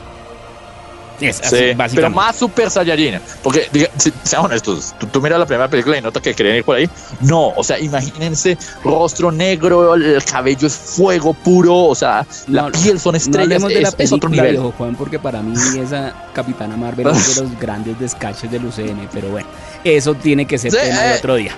Es 1.20 1.40
así, 1.40 1.48
Sí, 1.48 1.56
pero 1.62 1.76
básicamente. 1.76 2.16
más 2.16 2.36
Super 2.36 2.70
Saiyajin. 2.70 3.20
Porque, 3.42 3.68
diga, 3.72 3.88
si- 3.96 4.12
seamos 4.24 4.50
honestos, 4.50 4.94
tú, 4.98 5.06
tú 5.06 5.20
miras 5.20 5.38
la 5.38 5.46
primera 5.46 5.68
película 5.68 5.96
y 5.96 6.00
notas 6.02 6.22
que 6.22 6.34
querían 6.34 6.56
ir 6.56 6.64
por 6.64 6.76
ahí. 6.76 6.88
No, 7.20 7.48
o 7.50 7.62
sea, 7.62 7.78
imagínense 7.78 8.58
rostro 8.82 9.30
negro, 9.30 9.94
el 9.94 10.24
cabello 10.24 10.66
es 10.66 10.74
fuego 10.74 11.32
puro, 11.32 11.74
o 11.86 11.94
sea, 11.94 12.26
la 12.48 12.62
No, 12.62 12.72
piel 12.72 12.98
son 12.98 13.12
No 13.12 13.18
estrellas, 13.18 13.42
hablemos 13.62 13.68
de 13.68 13.80
la 13.80 13.88
es, 13.90 13.94
es 13.98 14.12
otro 14.12 14.28
nivel. 14.28 14.50
viejo 14.52 14.74
Juan, 14.76 14.96
porque 14.96 15.18
para 15.18 15.40
mí 15.40 15.54
esa 15.78 16.12
Capitana 16.32 16.76
Marvel 16.76 17.06
es 17.08 17.36
de 17.36 17.42
los 17.48 17.58
grandes 17.60 17.98
descaches 18.00 18.50
del 18.50 18.64
UCN, 18.66 19.08
pero 19.12 19.28
bueno, 19.28 19.46
eso 19.84 20.14
tiene 20.14 20.46
que 20.46 20.58
ser 20.58 20.72
Sí, 20.72 20.78
tema 20.78 21.00
de 21.00 21.14
eh. 21.14 21.18
otro 21.18 21.34
día. 21.36 21.52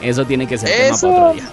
Eso 0.00 0.24
tiene 0.24 0.46
que 0.46 0.58
ser 0.58 0.68
tema 0.70 0.94
Eso- 0.96 1.08
para 1.08 1.22
otro 1.28 1.32
día. 1.34 1.48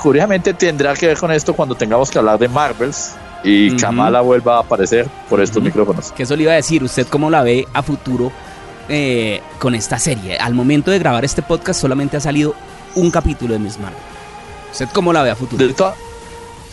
Curiosamente 0.00 0.54
tendrá 0.54 0.94
que 0.94 1.06
ver 1.06 1.18
con 1.18 1.30
esto 1.30 1.54
cuando 1.54 1.74
tengamos 1.74 2.10
que 2.10 2.18
hablar 2.18 2.38
de 2.38 2.48
Marvels 2.48 3.10
y 3.44 3.70
Ujú. 3.70 3.80
Kamala 3.80 4.20
vuelva 4.20 4.56
a 4.56 4.60
aparecer 4.60 5.08
por 5.28 5.40
estos 5.40 5.62
micrófonos. 5.62 6.12
Que 6.12 6.24
eso 6.24 6.36
le 6.36 6.44
iba 6.44 6.52
a 6.52 6.56
decir, 6.56 6.82
¿usted 6.82 7.06
cómo 7.06 7.30
la 7.30 7.42
ve 7.42 7.66
a 7.72 7.82
futuro 7.82 8.32
eh, 8.88 9.40
con 9.58 9.74
esta 9.74 9.98
serie? 9.98 10.36
Al 10.38 10.54
momento 10.54 10.90
de 10.90 10.98
grabar 10.98 11.24
este 11.24 11.42
podcast 11.42 11.80
solamente 11.80 12.16
ha 12.16 12.20
salido 12.20 12.54
un 12.94 13.10
capítulo 13.10 13.54
de 13.54 13.58
Miss 13.58 13.78
Marvel. 13.78 13.98
¿Usted 14.72 14.88
cómo 14.92 15.12
la 15.12 15.22
ve 15.22 15.30
a 15.30 15.36
futuro? 15.36 15.66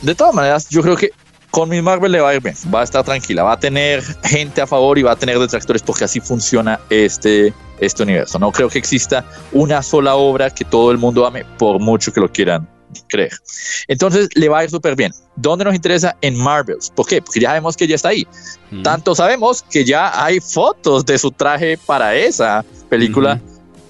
De 0.01 0.13
todas 0.13 0.34
maneras, 0.36 0.69
yo 0.69 0.82
creo 0.82 0.95
que 0.95 1.12
con 1.49 1.69
Miss 1.69 1.82
Marvel 1.82 2.12
le 2.12 2.19
va 2.19 2.30
a 2.30 2.36
ir 2.36 2.41
bien, 2.41 2.56
va 2.73 2.82
a 2.82 2.84
estar 2.84 3.03
tranquila, 3.03 3.43
va 3.43 3.53
a 3.53 3.60
tener 3.60 4.03
gente 4.23 4.62
a 4.62 4.67
favor 4.67 4.97
y 4.99 5.03
va 5.03 5.13
a 5.13 5.15
tener 5.15 5.39
detractores 5.39 5.82
porque 5.82 6.03
así 6.03 6.19
funciona 6.19 6.80
este, 6.89 7.53
este 7.80 8.03
universo. 8.03 8.38
No 8.38 8.51
creo 8.51 8.69
que 8.69 8.77
exista 8.77 9.25
una 9.53 9.82
sola 9.82 10.15
obra 10.15 10.51
que 10.51 10.65
todo 10.65 10.91
el 10.91 10.97
mundo 10.97 11.25
ame 11.25 11.45
por 11.58 11.80
mucho 11.80 12.13
que 12.13 12.19
lo 12.19 12.32
quieran 12.32 12.67
creer. 13.08 13.34
Entonces 13.88 14.30
le 14.36 14.50
va 14.50 14.60
a 14.60 14.63
ir 14.63 14.69
súper 14.69 14.95
bien. 14.95 15.12
¿Dónde 15.36 15.65
nos 15.65 15.76
interesa? 15.76 16.15
En 16.21 16.38
Marvels. 16.38 16.91
¿Por 16.95 17.08
qué? 17.08 17.21
Porque 17.21 17.39
ya 17.39 17.50
sabemos 17.50 17.76
que 17.78 17.88
ya 17.88 17.95
está 17.95 18.10
ahí. 18.10 18.28
Mm. 18.71 18.84
Tanto 18.84 19.15
sabemos 19.15 19.63
que 19.63 19.86
ya 19.86 20.23
hay 20.23 20.39
fotos 20.39 21.06
de 21.06 21.17
su 21.17 21.32
traje 21.32 21.78
para 21.78 22.15
esa 22.15 22.63
película 22.89 23.39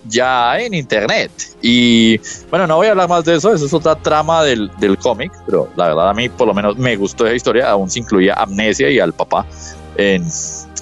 ya 0.09 0.59
en 0.59 0.73
internet. 0.73 1.31
Y 1.61 2.19
bueno, 2.49 2.67
no 2.67 2.77
voy 2.77 2.87
a 2.87 2.91
hablar 2.91 3.09
más 3.09 3.25
de 3.25 3.35
eso, 3.35 3.53
eso 3.53 3.65
es 3.65 3.73
otra 3.73 3.95
trama 3.95 4.43
del, 4.43 4.71
del 4.79 4.97
cómic, 4.97 5.31
pero 5.45 5.69
la 5.75 5.87
verdad 5.87 6.09
a 6.09 6.13
mí 6.13 6.29
por 6.29 6.47
lo 6.47 6.53
menos 6.53 6.77
me 6.77 6.95
gustó 6.95 7.25
esa 7.25 7.35
historia, 7.35 7.69
aún 7.69 7.89
se 7.89 7.99
incluía 7.99 8.33
Amnesia 8.33 8.89
y 8.89 8.99
al 8.99 9.13
papá 9.13 9.45
en, 9.97 10.25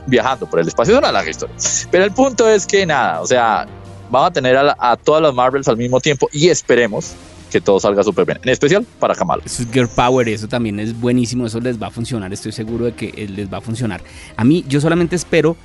viajando 0.06 0.48
por 0.48 0.60
el 0.60 0.68
espacio, 0.68 0.94
es 0.94 1.00
una 1.00 1.12
larga 1.12 1.30
historia. 1.30 1.56
Pero 1.92 2.04
el 2.04 2.12
punto 2.12 2.48
es 2.50 2.66
que 2.66 2.86
nada, 2.86 3.22
o 3.22 3.26
sea, 3.26 3.66
vamos 4.10 4.30
a 4.30 4.34
tener 4.34 4.56
a, 4.58 4.76
a 4.78 4.98
todas 4.98 5.22
las 5.22 5.34
Marvels 5.34 5.68
al 5.68 5.78
mismo 5.78 6.00
tiempo 6.00 6.30
y 6.32 6.50
esperemos 6.50 7.14
que 7.56 7.62
todo 7.62 7.80
salga 7.80 8.04
súper 8.04 8.26
bien, 8.26 8.38
en 8.44 8.50
especial 8.50 8.86
para 9.00 9.16
Kamala. 9.16 9.42
Eso 9.46 9.64
es 9.64 9.72
Girl 9.72 9.88
Power, 9.88 10.28
eso 10.28 10.46
también 10.50 10.78
es 10.78 11.00
buenísimo, 11.00 11.46
eso 11.46 11.62
les 11.62 11.82
va 11.82 11.88
a 11.88 11.90
funcionar, 11.90 12.34
estoy 12.34 12.52
seguro 12.52 12.84
de 12.84 12.92
que 12.94 13.14
eh, 13.16 13.30
les 13.34 13.48
va 13.52 13.60
a 13.60 13.62
funcionar. 13.62 14.02
A 14.36 14.44
mí, 14.44 14.66
yo 14.68 14.82
solamente 14.82 15.16
espero 15.16 15.56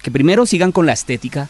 que 0.00 0.12
primero 0.12 0.46
sigan 0.46 0.70
con 0.70 0.86
la 0.86 0.92
estética 0.92 1.48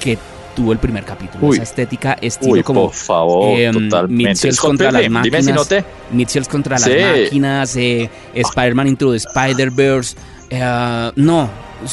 que 0.00 0.18
tuvo 0.54 0.72
el 0.72 0.78
primer 0.78 1.04
capítulo. 1.04 1.46
Uy. 1.46 1.54
Esa 1.56 1.62
estética 1.62 2.12
estilo 2.20 2.52
Uy, 2.52 2.62
como 2.62 2.82
por 2.88 2.92
favor, 2.94 3.58
em, 3.58 3.88
totalmente. 3.88 4.50
Contra 4.56 4.92
las 4.92 5.00
Pilgrim, 5.02 5.22
dime 5.22 5.42
si 5.42 5.48
no 5.52 5.60
máquinas. 5.64 5.84
te... 6.10 6.14
Mitchells 6.14 6.48
contra 6.48 6.76
Sí. 6.78 6.90
las 6.90 7.22
máquinas, 7.22 7.76
eh, 7.76 8.10
Spider-Man 8.34 8.88
Into 8.88 9.12
the 9.12 9.16
Spider-Verse. 9.16 10.14
eh, 10.50 11.10
no, 11.16 11.48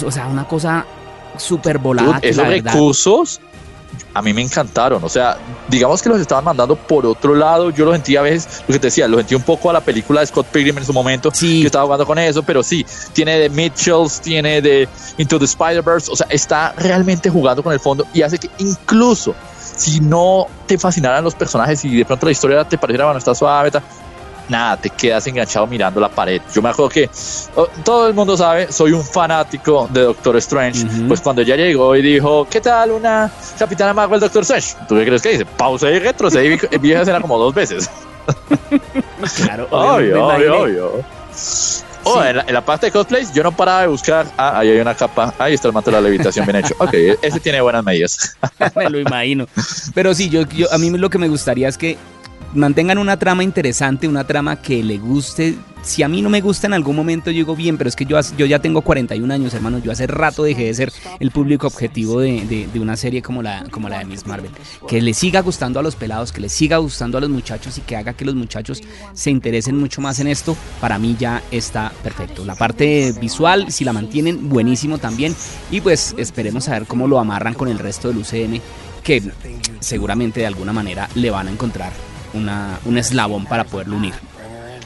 o 0.06 0.12
sea, 0.12 0.28
una 0.28 0.46
cosa 0.46 0.86
súper 1.38 1.78
volada. 1.78 2.20
Esos 2.22 2.46
recursos 2.46 3.40
a 4.14 4.22
mí 4.22 4.34
me 4.34 4.42
encantaron. 4.42 5.04
O 5.04 5.10
sea, 5.10 5.38
digamos 5.68 6.02
que 6.02 6.10
los 6.10 6.20
estaban 6.20 6.44
mandando 6.44 6.76
por 6.76 7.06
otro 7.06 7.36
lado. 7.36 7.70
Yo 7.72 7.86
los 7.86 7.94
sentí 7.96 8.16
a 8.16 8.22
veces, 8.22 8.64
lo 8.68 8.74
que 8.74 8.80
te 8.80 8.88
decía, 8.88 9.08
lo 9.08 9.18
sentí 9.18 9.36
un 9.36 9.42
poco 9.44 9.70
a 9.70 9.74
la 9.74 9.82
película 9.82 10.22
de 10.22 10.28
Scott 10.28 10.48
Pilgrim 10.48 10.78
en 10.78 10.86
su 10.86 10.94
momento, 10.94 11.30
Sí. 11.34 11.62
que 11.62 11.68
estaba 11.68 11.86
jugando 11.86 12.06
con 12.06 12.18
eso, 12.20 12.44
pero 12.44 12.64
sí, 12.64 12.86
tiene 13.14 13.38
de 13.40 13.50
Mitchells, 13.50 14.22
tiene 14.22 14.62
de 14.62 14.88
Into 15.18 15.40
the 15.40 15.46
Spider-Verse. 15.46 16.12
O 16.12 16.16
sea, 16.16 16.28
está 16.30 16.74
realmente 16.78 17.30
jugando 17.30 17.64
con 17.64 17.74
el 17.74 17.80
fondo 17.80 18.06
y 18.14 18.22
hace 18.22 18.38
que 18.38 18.50
incluso 18.60 19.34
si 19.76 20.00
no 20.00 20.46
te 20.68 20.78
fascinaran 20.78 21.24
los 21.24 21.34
personajes 21.36 21.84
y 21.86 21.96
de 21.98 22.06
pronto 22.06 22.26
la 22.28 22.32
historia 22.32 22.64
te 22.64 22.78
pareciera, 22.78 23.06
bueno, 23.06 23.18
está 23.18 23.34
suave, 23.34 23.72
tal, 23.72 23.82
nada, 24.50 24.78
te 24.78 24.90
quedas 24.90 25.26
enganchado 25.28 25.66
mirando 25.68 26.00
la 26.00 26.10
pared. 26.10 26.42
Yo 26.54 26.62
me 26.62 26.70
acuerdo 26.70 26.90
que 26.90 27.10
oh, 27.56 27.68
todo 27.84 28.08
el 28.08 28.14
mundo 28.14 28.36
sabe, 28.38 28.72
soy 28.72 28.92
un 28.92 29.04
fanático 29.04 29.88
de 29.92 30.02
Doctor 30.02 30.38
Strange. 30.38 30.86
Pues 31.08 31.22
cuando 31.22 31.42
ella 31.42 31.56
llegó 31.56 31.96
y 31.96 32.02
dijo, 32.02 32.48
¿qué 32.50 32.62
tal 32.62 32.92
una 32.92 33.32
Capitana 33.58 33.94
Marvel 33.94 34.20
Doctor 34.20 34.42
Strange? 34.44 34.76
¿Tú 34.88 34.96
qué 34.96 35.06
crees 35.06 35.22
que 35.22 35.30
dice? 35.30 35.46
Pausa 35.46 35.90
y 35.90 36.00
retrocedí 36.00 36.58
y 36.72 36.78
vi 36.78 36.92
esa 36.92 37.02
escena 37.02 37.22
como 37.22 37.38
dos 37.38 37.54
veces. 37.54 37.90
Claro, 39.38 39.68
obvio, 39.72 40.28
Obvio, 40.28 40.60
obvio. 40.62 40.92
Oh, 42.06 42.22
en, 42.22 42.36
la, 42.38 42.44
en 42.46 42.54
la 42.54 42.66
parte 42.66 42.88
de 42.88 42.92
cosplays 42.92 43.34
yo 43.34 43.44
no 43.44 43.56
paraba 43.56 43.82
de 43.82 43.88
buscar. 43.88 44.26
Ah, 44.38 44.60
ahí 44.60 44.70
hay 44.72 44.80
una 44.80 44.94
capa. 44.94 45.34
Ahí 45.40 45.54
está 45.54 45.70
el 45.70 45.74
manto 45.74 45.90
de 45.90 45.96
la 45.98 46.02
levitación 46.02 46.46
bien 46.46 46.58
hecho. 46.58 46.76
Ok, 46.80 46.94
ese 47.22 47.40
tiene 47.40 47.62
buenas 47.62 47.84
medidas. 47.84 48.36
me 48.76 48.90
lo 48.90 49.00
imagino. 49.00 49.48
Pero 49.94 50.14
sí, 50.14 50.30
yo, 50.30 50.42
yo- 50.48 50.72
a 50.74 50.78
mí 50.78 50.90
lo 50.90 51.10
que 51.10 51.18
me 51.18 51.30
gustaría 51.30 51.70
es 51.70 51.78
que 51.78 51.98
mantengan 52.54 52.98
una 52.98 53.18
trama 53.18 53.44
interesante, 53.44 54.08
una 54.08 54.24
trama 54.26 54.62
que 54.62 54.84
le 54.84 54.98
guste. 54.98 55.56
Si 55.82 56.02
a 56.02 56.08
mí 56.08 56.22
no 56.22 56.30
me 56.30 56.40
gusta 56.40 56.68
en 56.68 56.74
algún 56.74 56.96
momento, 56.96 57.30
yo 57.30 57.36
digo 57.40 57.58
bien, 57.58 57.78
pero 57.78 57.90
es 57.90 57.96
que 57.98 58.06
yo, 58.06 58.18
yo 58.38 58.46
ya 58.46 58.60
tengo 58.60 58.82
41 58.84 59.34
años, 59.34 59.54
hermano. 59.54 59.80
Yo 59.80 59.92
hace 59.92 60.08
rato 60.08 60.44
dejé 60.44 60.64
de 60.66 60.74
ser 60.74 60.94
el 61.20 61.32
público 61.32 61.68
objetivo 61.68 62.22
de, 62.22 62.46
de- 62.46 62.68
de 62.72 62.80
una 62.80 62.96
serie 62.96 63.22
como 63.22 63.44
la, 63.44 63.66
como 63.70 63.90
la 63.90 64.00
de 64.00 64.06
Miss 64.06 64.26
Marvel. 64.26 64.52
Que 64.88 65.02
le 65.02 65.14
siga 65.14 65.42
gustando 65.42 65.82
a 65.82 65.84
los 65.84 65.98
pelados, 65.98 66.32
que 66.32 66.40
le 66.40 66.48
siga 66.48 66.78
gustando 66.78 67.18
a 67.18 67.22
los 67.22 67.30
muchachos 67.30 67.78
y 67.78 67.82
que 67.82 67.98
haga 67.98 68.14
que 68.14 68.24
los 68.24 68.34
muchachos 68.36 68.82
se 69.14 69.30
interesen 69.30 69.78
mucho 69.78 70.00
más 70.00 70.20
en 70.22 70.28
esto, 70.28 70.56
para 70.80 70.98
mí 71.00 71.18
ya 71.20 71.44
está 71.52 71.92
perfecto. 72.02 72.46
La 72.46 72.56
parte 72.56 73.14
visual, 73.20 73.70
si 73.70 73.84
la 73.84 73.92
mantienen, 73.92 74.48
buenísimo 74.48 75.00
también. 75.00 75.36
Y 75.70 75.82
pues 75.82 76.16
esperemos 76.18 76.70
a 76.70 76.74
ver 76.80 76.86
cómo 76.88 77.08
lo 77.10 77.20
amarran 77.20 77.56
con 77.56 77.68
el 77.68 77.78
resto 77.78 78.08
del 78.08 78.20
UCM, 78.20 78.62
que 79.04 79.22
seguramente 79.82 80.40
de 80.40 80.48
alguna 80.48 80.72
manera 80.72 81.10
le 81.16 81.30
van 81.30 81.50
a 81.50 81.52
encontrar 81.52 81.92
una, 82.34 82.80
un 82.86 82.98
eslabón 82.98 83.46
para 83.46 83.64
poderlo 83.64 83.98
unir. 83.98 84.14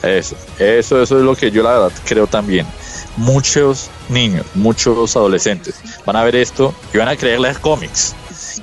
Eso, 0.04 0.36
eso, 0.60 1.02
eso 1.02 1.18
es 1.18 1.24
lo 1.24 1.36
que 1.36 1.50
yo 1.50 1.64
la 1.64 1.72
verdad 1.72 1.92
creo 2.06 2.28
también. 2.28 2.68
Muchos 3.16 3.90
niños, 4.10 4.46
muchos 4.54 5.16
adolescentes 5.16 5.76
van 6.06 6.16
a 6.16 6.24
ver 6.24 6.36
esto 6.36 6.74
y 6.94 6.98
van 6.98 7.08
a 7.08 7.16
querer 7.16 7.40
leer 7.40 7.60
cómics. 7.60 8.16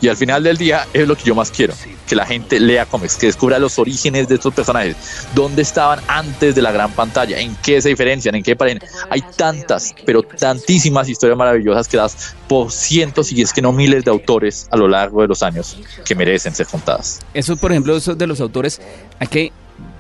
Y 0.05 0.09
al 0.11 0.19
final 0.19 0.43
del 0.43 0.59
día 0.59 0.87
es 0.93 1.09
lo 1.09 1.17
que 1.17 1.23
yo 1.25 1.35
más 1.35 1.51
quiero, 1.51 1.73
que 2.07 2.14
la 2.14 2.27
gente 2.27 2.61
lea 2.61 2.85
cómics, 2.85 3.17
que 3.17 3.25
descubra 3.25 3.59
los 3.59 3.79
orígenes 3.79 4.29
de 4.29 4.35
estos 4.35 4.53
personajes, 4.53 4.97
dónde 5.35 5.62
estaban 5.62 5.99
antes 6.09 6.55
de 6.55 6.61
la 6.61 6.73
gran 6.73 6.93
pantalla, 6.93 7.38
en 7.38 7.57
qué 7.62 7.81
se 7.81 7.88
diferencian, 7.88 8.35
en 8.35 8.43
qué 8.43 8.55
parecen. 8.55 8.87
Hay 9.09 9.23
tantas, 9.35 9.95
pero 10.05 10.23
tantísimas 10.23 11.09
historias 11.09 11.38
maravillosas 11.38 11.88
que 11.88 11.97
das 11.97 12.37
por 12.47 12.71
cientos 12.71 13.33
y 13.33 13.40
es 13.40 13.55
que 13.55 13.62
no 13.62 13.73
miles 13.73 14.05
de 14.05 14.11
autores 14.11 14.69
a 14.71 14.77
lo 14.77 14.88
largo 14.88 15.23
de 15.23 15.29
los 15.29 15.43
años 15.43 15.79
que 16.05 16.14
merecen 16.14 16.55
ser 16.55 16.67
contadas. 16.67 17.21
Eso, 17.33 17.57
por 17.57 17.73
ejemplo, 17.73 17.97
eso 17.97 18.14
de 18.14 18.27
los 18.27 18.43
autores, 18.43 18.83
hay 19.19 19.29
que 19.29 19.53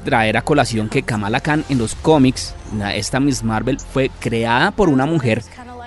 traer 0.04 0.36
a 0.36 0.42
colación 0.42 0.90
que 0.90 1.02
Kamala 1.02 1.40
Khan 1.40 1.64
en 1.70 1.78
los 1.78 1.94
cómics, 1.94 2.54
esta 2.92 3.20
Miss 3.20 3.42
Marvel, 3.42 3.80
fue 3.80 4.10
creada 4.20 4.70
por 4.70 4.90
una 4.90 5.06
mujer 5.06 5.42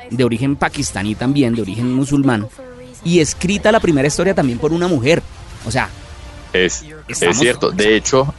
de 0.10 0.23
origen 0.23 0.56
pakistaní 0.56 1.13
también, 1.13 1.53
de 1.53 1.62
origen 1.62 1.93
musulmán, 1.93 2.47
y 3.08 3.22
escrita 3.22 3.72
la 3.72 3.80
primera 3.80 4.06
historia 4.08 4.36
también 4.36 4.60
por 4.60 4.74
una 4.74 4.88
mujer. 4.89 5.24
O 5.65 5.72
sea, 5.72 5.89
Es, 6.52 6.84
es 7.08 7.38
cierto. 7.38 7.72
De 7.72 7.96
hecho, 7.96 8.34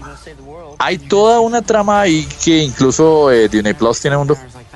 hay 0.79 0.99
toda 0.99 1.41
una 1.41 1.63
trama 1.63 2.03
ahí 2.03 2.29
que 2.45 2.59
incluso 2.59 3.33
eh, 3.33 3.49
Disney 3.49 3.73
Plus 3.73 4.01
tiene 4.01 4.19
un 4.19 4.29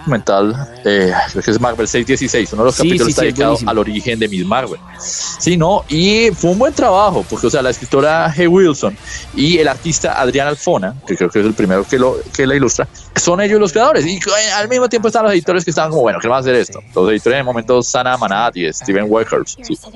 documental, 0.02 0.54
eh, 0.84 1.12
creo 1.30 1.42
que 1.42 1.50
es 1.50 1.60
Marvel 1.60 1.86
616, 1.88 2.52
uno 2.52 2.62
de 2.62 2.66
los 2.66 2.74
Sí, 2.74 2.82
capítulos 2.82 3.06
sí, 3.06 3.10
está 3.10 3.22
sí, 3.22 3.28
es 3.28 3.34
dedicado 3.34 3.50
buenísimo. 3.52 3.70
al 3.70 3.78
origen 3.78 4.18
de 4.18 4.28
Miss 4.28 4.46
Marvel. 4.46 4.80
Sí, 4.98 5.56
no, 5.56 5.84
y 5.88 6.30
fue 6.32 6.50
un 6.50 6.58
buen 6.58 6.72
trabajo, 6.72 7.24
porque, 7.28 7.46
o 7.46 7.50
sea, 7.50 7.62
la 7.62 7.70
escritora 7.70 8.26
Hay 8.30 8.46
Wilson 8.46 8.96
y 9.34 9.58
el 9.58 9.68
artista 9.68 10.20
Adrián 10.20 10.48
Alfona, 10.48 10.94
que 11.06 11.16
creo 11.16 11.30
que 11.30 11.40
es 11.40 11.46
el 11.46 11.54
primero 11.54 11.84
que, 11.84 11.98
lo, 11.98 12.16
que 12.34 12.46
la 12.46 12.54
ilustra, 12.54 12.86
son 13.16 13.40
ellos 13.40 13.58
los 13.60 13.72
creadores. 13.72 14.04
Y 14.06 14.16
eh, 14.16 14.52
al 14.56 14.68
mismo 14.68 14.88
tiempo 14.88 15.08
están 15.08 15.24
los 15.24 15.32
editores 15.32 15.64
que 15.64 15.70
estaban 15.70 15.90
como, 15.90 16.02
bueno, 16.02 16.18
¿qué 16.20 16.28
vamos 16.28 16.46
a 16.46 16.50
hacer 16.50 16.60
esto? 16.60 16.80
Los 16.94 17.10
editores 17.10 17.34
en 17.36 17.38
el 17.40 17.44
momento, 17.44 17.82
Sana 17.82 18.16
Manat 18.16 18.56
y 18.56 18.72
Steven 18.72 19.04
Walker, 19.08 19.40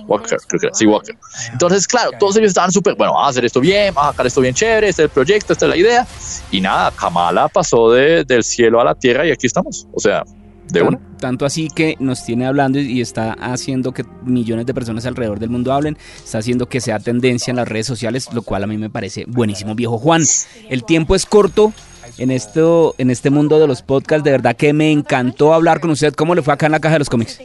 Walker, 0.07 0.38
creo 0.49 0.61
que 0.61 0.66
era, 0.66 0.75
sí, 0.75 0.87
Walker. 0.87 1.16
Entonces, 1.53 1.87
claro, 1.87 2.11
todos 2.19 2.37
ellos 2.37 2.49
estaban 2.49 2.73
súper, 2.73 2.95
bueno, 2.95 3.12
vamos 3.12 3.27
a 3.27 3.31
hacer 3.31 3.45
esto 3.45 3.61
bien, 3.61 3.92
vamos 3.95 4.11
a 4.11 4.12
sacar 4.12 4.27
esto 4.27 4.40
bien 4.40 4.55
chévere, 4.55 4.88
este 4.88 5.03
es 5.03 5.05
el 5.07 5.11
proyecto, 5.11 5.53
esta 5.53 5.66
es 5.66 5.71
la 5.71 5.77
idea. 5.77 6.07
Y 6.51 6.61
nada, 6.61 6.90
Kamala 6.92 7.49
pasó 7.49 7.90
de- 7.90 8.25
del 8.25 8.42
cielo 8.45 8.81
a 8.81 8.85
la 8.85 8.95
tierra 8.95 9.27
y 9.27 9.31
aquí 9.31 9.47
estamos. 9.47 9.87
O 9.97 10.01
sea, 10.01 10.25
de 10.69 10.83
una. 10.83 10.99
tanto 11.19 11.47
así 11.47 11.69
que 11.75 11.97
nos 11.99 12.23
tiene 12.25 12.47
hablando 12.47 12.79
y 12.79 13.01
está 13.01 13.33
haciendo 13.33 13.93
que 13.93 14.05
millones 14.25 14.67
de 14.67 14.75
personas 14.75 15.07
alrededor 15.07 15.39
del 15.39 15.49
mundo 15.49 15.73
hablen, 15.73 15.97
está 16.23 16.39
haciendo 16.39 16.69
que 16.69 16.83
sea 16.83 16.99
tendencia 16.99 17.51
en 17.51 17.57
las 17.57 17.67
redes 17.67 17.87
sociales, 17.87 18.29
lo 18.35 18.43
cual 18.43 18.65
a 18.65 18.67
mí 18.67 18.77
me 18.77 18.91
parece 18.91 19.25
buenísimo, 19.27 19.75
viejo 19.75 19.97
Juan. 19.99 20.23
El 20.69 20.85
tiempo 20.85 21.15
es 21.15 21.27
corto. 21.27 21.73
En, 22.19 22.31
esto, 22.31 22.95
en 22.99 23.11
este 23.11 23.31
mundo 23.31 23.59
de 23.59 23.67
los 23.67 23.83
podcasts, 23.83 24.23
de 24.25 24.31
verdad 24.31 24.55
que 24.55 24.73
me 24.73 24.93
encantó 24.93 25.53
hablar 25.53 25.81
con 25.81 25.91
usted. 25.91 26.15
¿Cómo 26.15 26.37
le 26.37 26.41
fue 26.41 26.55
acá 26.55 26.67
en 26.67 26.73
la 26.73 26.81
caja 26.81 26.95
de 26.95 26.99
los 27.01 27.11
cómics? 27.11 27.41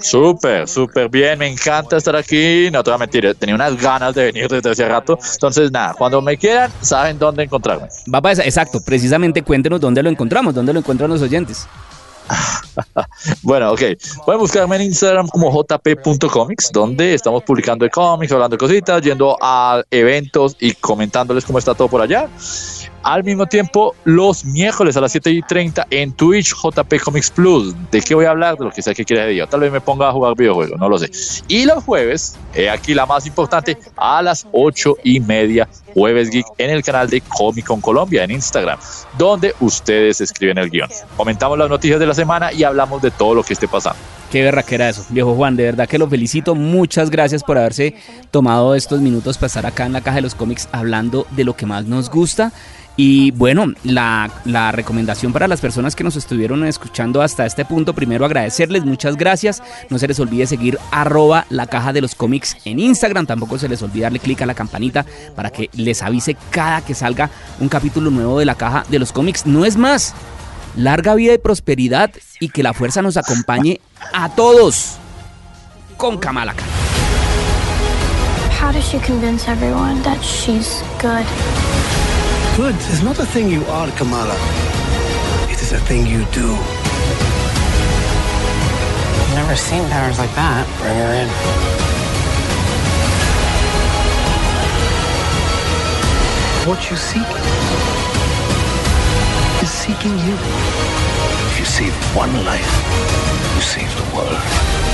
Súper, 0.00 0.66
súper 0.66 1.08
bien, 1.08 1.38
me 1.38 1.48
encanta 1.48 1.96
estar 1.96 2.16
aquí. 2.16 2.68
No 2.70 2.82
te 2.82 2.90
voy 2.90 2.96
a 2.96 2.98
mentir, 2.98 3.26
eh, 3.26 3.34
tenía 3.34 3.54
unas 3.54 3.80
ganas 3.80 4.14
de 4.14 4.24
venir 4.24 4.48
desde 4.48 4.70
hace 4.70 4.88
rato. 4.88 5.18
Entonces, 5.32 5.70
nada, 5.70 5.94
cuando 5.94 6.20
me 6.20 6.36
quieran, 6.36 6.70
saben 6.80 7.18
dónde 7.18 7.44
encontrarme. 7.44 7.88
Va 8.12 8.20
para 8.20 8.32
esa, 8.32 8.44
exacto, 8.44 8.80
precisamente 8.84 9.42
cuéntenos 9.42 9.80
dónde 9.80 10.02
lo 10.02 10.10
encontramos, 10.10 10.54
dónde 10.54 10.72
lo 10.72 10.80
encuentran 10.80 11.10
los 11.10 11.22
oyentes. 11.22 11.66
Bueno, 13.42 13.72
ok. 13.72 13.82
Pueden 14.24 14.40
buscarme 14.40 14.76
en 14.76 14.82
Instagram 14.82 15.28
como 15.28 15.50
jp.comics, 15.50 16.70
donde 16.72 17.14
estamos 17.14 17.42
publicando 17.42 17.84
de 17.84 17.90
cómics, 17.90 18.32
hablando 18.32 18.56
de 18.56 18.58
cositas, 18.58 19.02
yendo 19.02 19.36
a 19.40 19.82
eventos 19.90 20.56
y 20.60 20.72
comentándoles 20.72 21.44
cómo 21.44 21.58
está 21.58 21.74
todo 21.74 21.88
por 21.88 22.00
allá. 22.00 22.28
Al 23.02 23.24
mismo 23.24 23.46
tiempo, 23.46 23.94
los 24.04 24.44
miércoles 24.44 24.94
a 24.96 25.00
las 25.00 25.12
7 25.12 25.30
y 25.30 25.40
30 25.40 25.86
en 25.90 26.12
Twitch 26.12 26.54
JP 26.54 27.00
Comics 27.02 27.30
Plus. 27.30 27.74
¿De 27.90 28.02
qué 28.02 28.14
voy 28.14 28.26
a 28.26 28.30
hablar? 28.30 28.58
De 28.58 28.64
lo 28.64 28.70
que 28.70 28.82
sé 28.82 28.94
que 28.94 29.06
quiere 29.06 29.22
de 29.22 29.30
día. 29.30 29.46
Tal 29.46 29.60
vez 29.60 29.72
me 29.72 29.80
ponga 29.80 30.08
a 30.08 30.12
jugar 30.12 30.36
videojuegos, 30.36 30.78
no 30.78 30.88
lo 30.88 30.98
sé. 30.98 31.10
Y 31.48 31.64
los 31.64 31.82
jueves, 31.82 32.36
he 32.54 32.68
aquí 32.68 32.92
la 32.92 33.06
más 33.06 33.26
importante, 33.26 33.78
a 33.96 34.20
las 34.20 34.46
8 34.52 34.98
y 35.02 35.18
media, 35.20 35.66
Jueves 35.94 36.30
Geek, 36.30 36.46
en 36.58 36.70
el 36.70 36.82
canal 36.82 37.08
de 37.08 37.22
Comic 37.22 37.66
Con 37.66 37.80
Colombia 37.80 38.22
en 38.24 38.32
Instagram, 38.32 38.78
donde 39.16 39.54
ustedes 39.60 40.20
escriben 40.20 40.58
el 40.58 40.70
guion. 40.70 40.90
Comentamos 41.16 41.58
las 41.58 41.70
noticias 41.70 41.98
de 41.98 42.06
la 42.06 42.14
semana 42.14 42.52
y 42.52 42.64
hablamos 42.64 43.00
de 43.00 43.10
todo 43.10 43.34
lo 43.34 43.42
que 43.42 43.54
esté 43.54 43.66
pasando. 43.66 43.98
Qué 44.30 44.44
berraquera 44.44 44.88
eso, 44.88 45.04
viejo 45.08 45.34
Juan, 45.34 45.56
de 45.56 45.64
verdad 45.64 45.88
que 45.88 45.98
lo 45.98 46.08
felicito. 46.08 46.54
Muchas 46.54 47.10
gracias 47.10 47.42
por 47.42 47.58
haberse 47.58 47.96
tomado 48.30 48.76
estos 48.76 49.00
minutos 49.00 49.38
para 49.38 49.48
estar 49.48 49.66
acá 49.66 49.86
en 49.86 49.92
la 49.92 50.02
caja 50.02 50.16
de 50.16 50.22
los 50.22 50.36
cómics 50.36 50.68
hablando 50.70 51.26
de 51.32 51.42
lo 51.42 51.56
que 51.56 51.66
más 51.66 51.86
nos 51.86 52.10
gusta. 52.10 52.52
Y 53.02 53.30
bueno, 53.30 53.72
la, 53.82 54.30
la, 54.44 54.72
recomendación 54.72 55.32
para 55.32 55.48
las 55.48 55.62
personas 55.62 55.96
que 55.96 56.04
nos 56.04 56.16
estuvieron 56.16 56.66
escuchando 56.66 57.22
hasta 57.22 57.46
este 57.46 57.64
punto, 57.64 57.94
primero 57.94 58.26
agradecerles, 58.26 58.84
muchas 58.84 59.16
gracias. 59.16 59.62
No 59.88 59.98
se 59.98 60.06
les 60.06 60.20
olvide 60.20 60.46
seguir 60.46 60.78
arroba 60.90 61.46
la 61.48 61.66
caja 61.66 61.94
de 61.94 62.02
los 62.02 62.14
cómics 62.14 62.58
en 62.66 62.78
Instagram. 62.78 63.24
Tampoco 63.24 63.58
se 63.58 63.70
les 63.70 63.80
olvide 63.80 64.02
darle 64.02 64.18
clic 64.18 64.42
a 64.42 64.46
la 64.46 64.52
campanita 64.52 65.06
para 65.34 65.48
que 65.48 65.70
les 65.72 66.02
avise 66.02 66.36
cada 66.50 66.82
que 66.82 66.92
salga 66.92 67.30
un 67.58 67.70
capítulo 67.70 68.10
nuevo 68.10 68.38
de 68.38 68.44
la 68.44 68.54
caja 68.54 68.84
de 68.90 68.98
los 68.98 69.12
cómics. 69.12 69.46
No 69.46 69.64
es 69.64 69.78
más, 69.78 70.14
larga 70.76 71.14
vida 71.14 71.32
y 71.32 71.38
prosperidad 71.38 72.10
y 72.38 72.50
que 72.50 72.62
la 72.62 72.74
fuerza 72.74 73.00
nos 73.00 73.16
acompañe 73.16 73.80
a 74.12 74.28
todos 74.28 74.98
con 75.96 76.18
Kamala 76.18 76.52
Khan. 76.52 76.68
How 78.60 78.70
does 78.70 78.84
she 78.84 78.98
convince 78.98 79.50
everyone 79.50 80.02
that 80.02 80.20
she's 80.20 80.82
good? 81.00 81.24
Good 82.60 82.76
is 82.92 83.02
not 83.02 83.18
a 83.18 83.24
thing 83.24 83.48
you 83.48 83.64
are, 83.76 83.90
Kamala. 83.92 84.36
It 85.50 85.62
is 85.62 85.72
a 85.72 85.78
thing 85.78 86.06
you 86.06 86.26
do. 86.26 86.52
I've 89.18 89.34
never 89.34 89.56
seen 89.56 89.88
powers 89.88 90.18
like 90.18 90.34
that. 90.34 90.66
Bring 90.78 90.94
her 90.94 91.14
in. 91.22 91.28
What 96.68 96.90
you 96.90 96.96
seek 96.98 97.30
is 99.62 99.70
seeking 99.70 100.18
you. 100.26 100.36
If 101.48 101.58
you 101.60 101.64
save 101.64 101.94
one 102.14 102.44
life, 102.44 102.72
you 103.56 103.62
save 103.62 103.90
the 103.96 104.04
world. 104.14 104.89